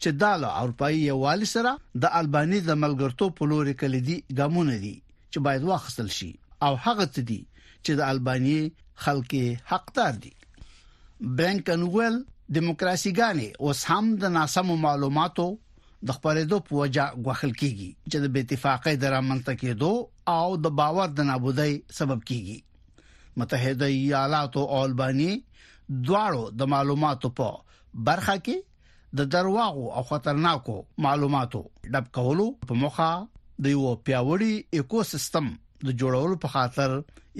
چې 0.04 0.10
دا 0.22 0.32
له 0.42 0.48
اروپאי 0.60 0.96
یووالي 1.10 1.48
سره 1.54 1.70
د 2.02 2.14
الباني 2.20 2.58
د 2.68 2.78
ملګرتوب 2.84 3.30
په 3.40 3.46
لوري 3.52 3.74
کلیدي 3.82 4.16
ګامونه 4.38 4.76
دي 4.84 4.94
چې 5.32 5.38
باید 5.46 5.62
واخیستل 5.70 6.08
شي 6.18 6.30
او 6.66 6.72
هغه 6.86 7.04
څه 7.14 7.22
دي 7.30 7.40
چې 7.84 7.92
د 8.00 8.10
الباني 8.12 8.60
خلک 9.04 9.30
حقدار 9.70 10.14
دي 10.24 10.32
برنکنول 11.40 12.14
دیموکراسي 12.56 13.10
غانې 13.18 13.48
اوس 13.66 13.80
هم 13.90 14.04
د 14.22 14.34
ناسمو 14.38 14.76
معلوماتو 14.86 15.46
د 16.08 16.18
خبرېدو 16.18 16.58
په 16.66 16.72
وجه 16.82 17.04
غوښل 17.24 17.52
کیږي 17.60 17.90
چې 18.10 18.16
د 18.24 18.26
اتفاقې 18.42 18.94
درامنته 19.04 19.52
کېدو 19.62 19.92
او 20.36 20.56
د 20.64 20.74
باور 20.80 21.08
د 21.18 21.28
نابودۍ 21.30 21.72
سبب 21.98 22.26
کیږي 22.30 22.58
متحده 23.40 23.86
ایالاتو 23.98 24.62
الباني 24.78 25.30
دواړو 26.06 26.42
د 26.60 26.70
معلوماتو 26.74 27.28
په 27.40 27.48
برخه 28.08 28.34
کې 28.46 28.58
د 29.20 29.28
درواغو 29.34 29.86
او 29.96 30.02
خطرناکو 30.10 30.76
معلوماتو 31.06 31.60
ډب 31.96 32.06
کولو 32.18 32.46
په 32.68 32.78
مخه 32.84 33.08
د 33.66 33.74
یو 33.74 33.92
پیاوړي 34.06 34.54
ایکوسیستم 34.78 35.50
د 35.86 35.98
جوړولو 36.02 36.36
په 36.44 36.48
خاطر 36.54 36.90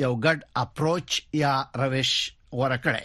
یو 0.04 0.12
ګډ 0.24 0.38
اپروچ 0.64 1.18
یا 1.42 1.54
روش 1.82 2.12
ورکړي 2.60 3.04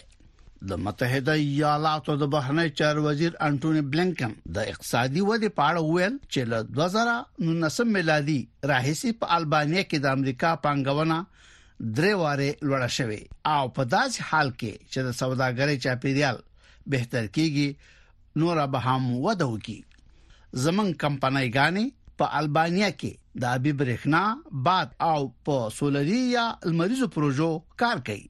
د 0.70 0.82
متحده 0.86 1.34
ایالاتو 1.48 2.14
د 2.22 2.30
بهرنی 2.36 2.70
چار 2.80 3.02
وزیر 3.08 3.34
انټونی 3.48 3.84
بلنکن 3.96 4.32
د 4.58 4.70
اقتصادي 4.74 5.26
ودې 5.30 5.52
په 5.60 5.70
اړه 5.70 5.82
ویل 5.96 6.18
چې 6.28 6.52
له 6.52 6.68
2019 6.70 7.92
میلادي 7.98 8.40
راهیسې 8.72 9.20
په 9.24 9.36
البانیا 9.38 9.84
کې 9.84 10.06
د 10.06 10.18
امریکا 10.20 10.54
پنګونه 10.68 11.20
درې 11.98 12.14
واره 12.22 12.46
لوړه 12.68 12.88
شوې 12.98 13.20
او 13.56 13.64
په 13.76 13.84
داس 13.94 14.12
حال 14.30 14.50
کې 14.60 14.72
چې 14.92 15.00
د 15.08 15.10
سوداګرۍ 15.22 15.78
چاپیریال 15.86 16.38
بهتر 16.94 17.26
کیږي 17.36 17.68
نور 18.42 18.58
به 18.74 18.80
هم 18.88 19.04
وده 19.26 19.46
وکړي 19.50 19.82
زمنګ 20.64 20.90
کمپنۍ 21.04 21.48
غانې 21.56 21.86
په 22.20 22.26
البانیا 22.40 22.90
کې 23.00 23.12
د 23.42 23.44
ابي 23.58 23.72
برېښنا 23.80 24.22
باد 24.68 24.88
او 25.12 25.20
په 25.46 25.56
سولري 25.78 26.22
یا 26.38 26.46
المریزو 26.68 27.08
پروژو 27.16 27.52
کار 27.82 27.98
کوي 28.08 28.28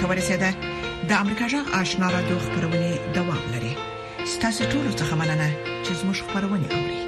ورسیده 0.10 0.50
د 1.10 1.12
امریکا 1.24 1.46
جغ 1.52 1.66
آشنا 1.82 2.08
را 2.12 2.22
دوه 2.30 2.40
خبرونه 2.46 2.90
دوام 3.16 3.40
لري 3.54 3.74
ستاسو 4.34 4.64
ټول 4.72 4.86
څه 5.00 5.14
مننه 5.20 5.50
چې 5.86 5.92
زموږ 6.02 6.18
خبرونه 6.26 6.68
اوري 6.78 7.07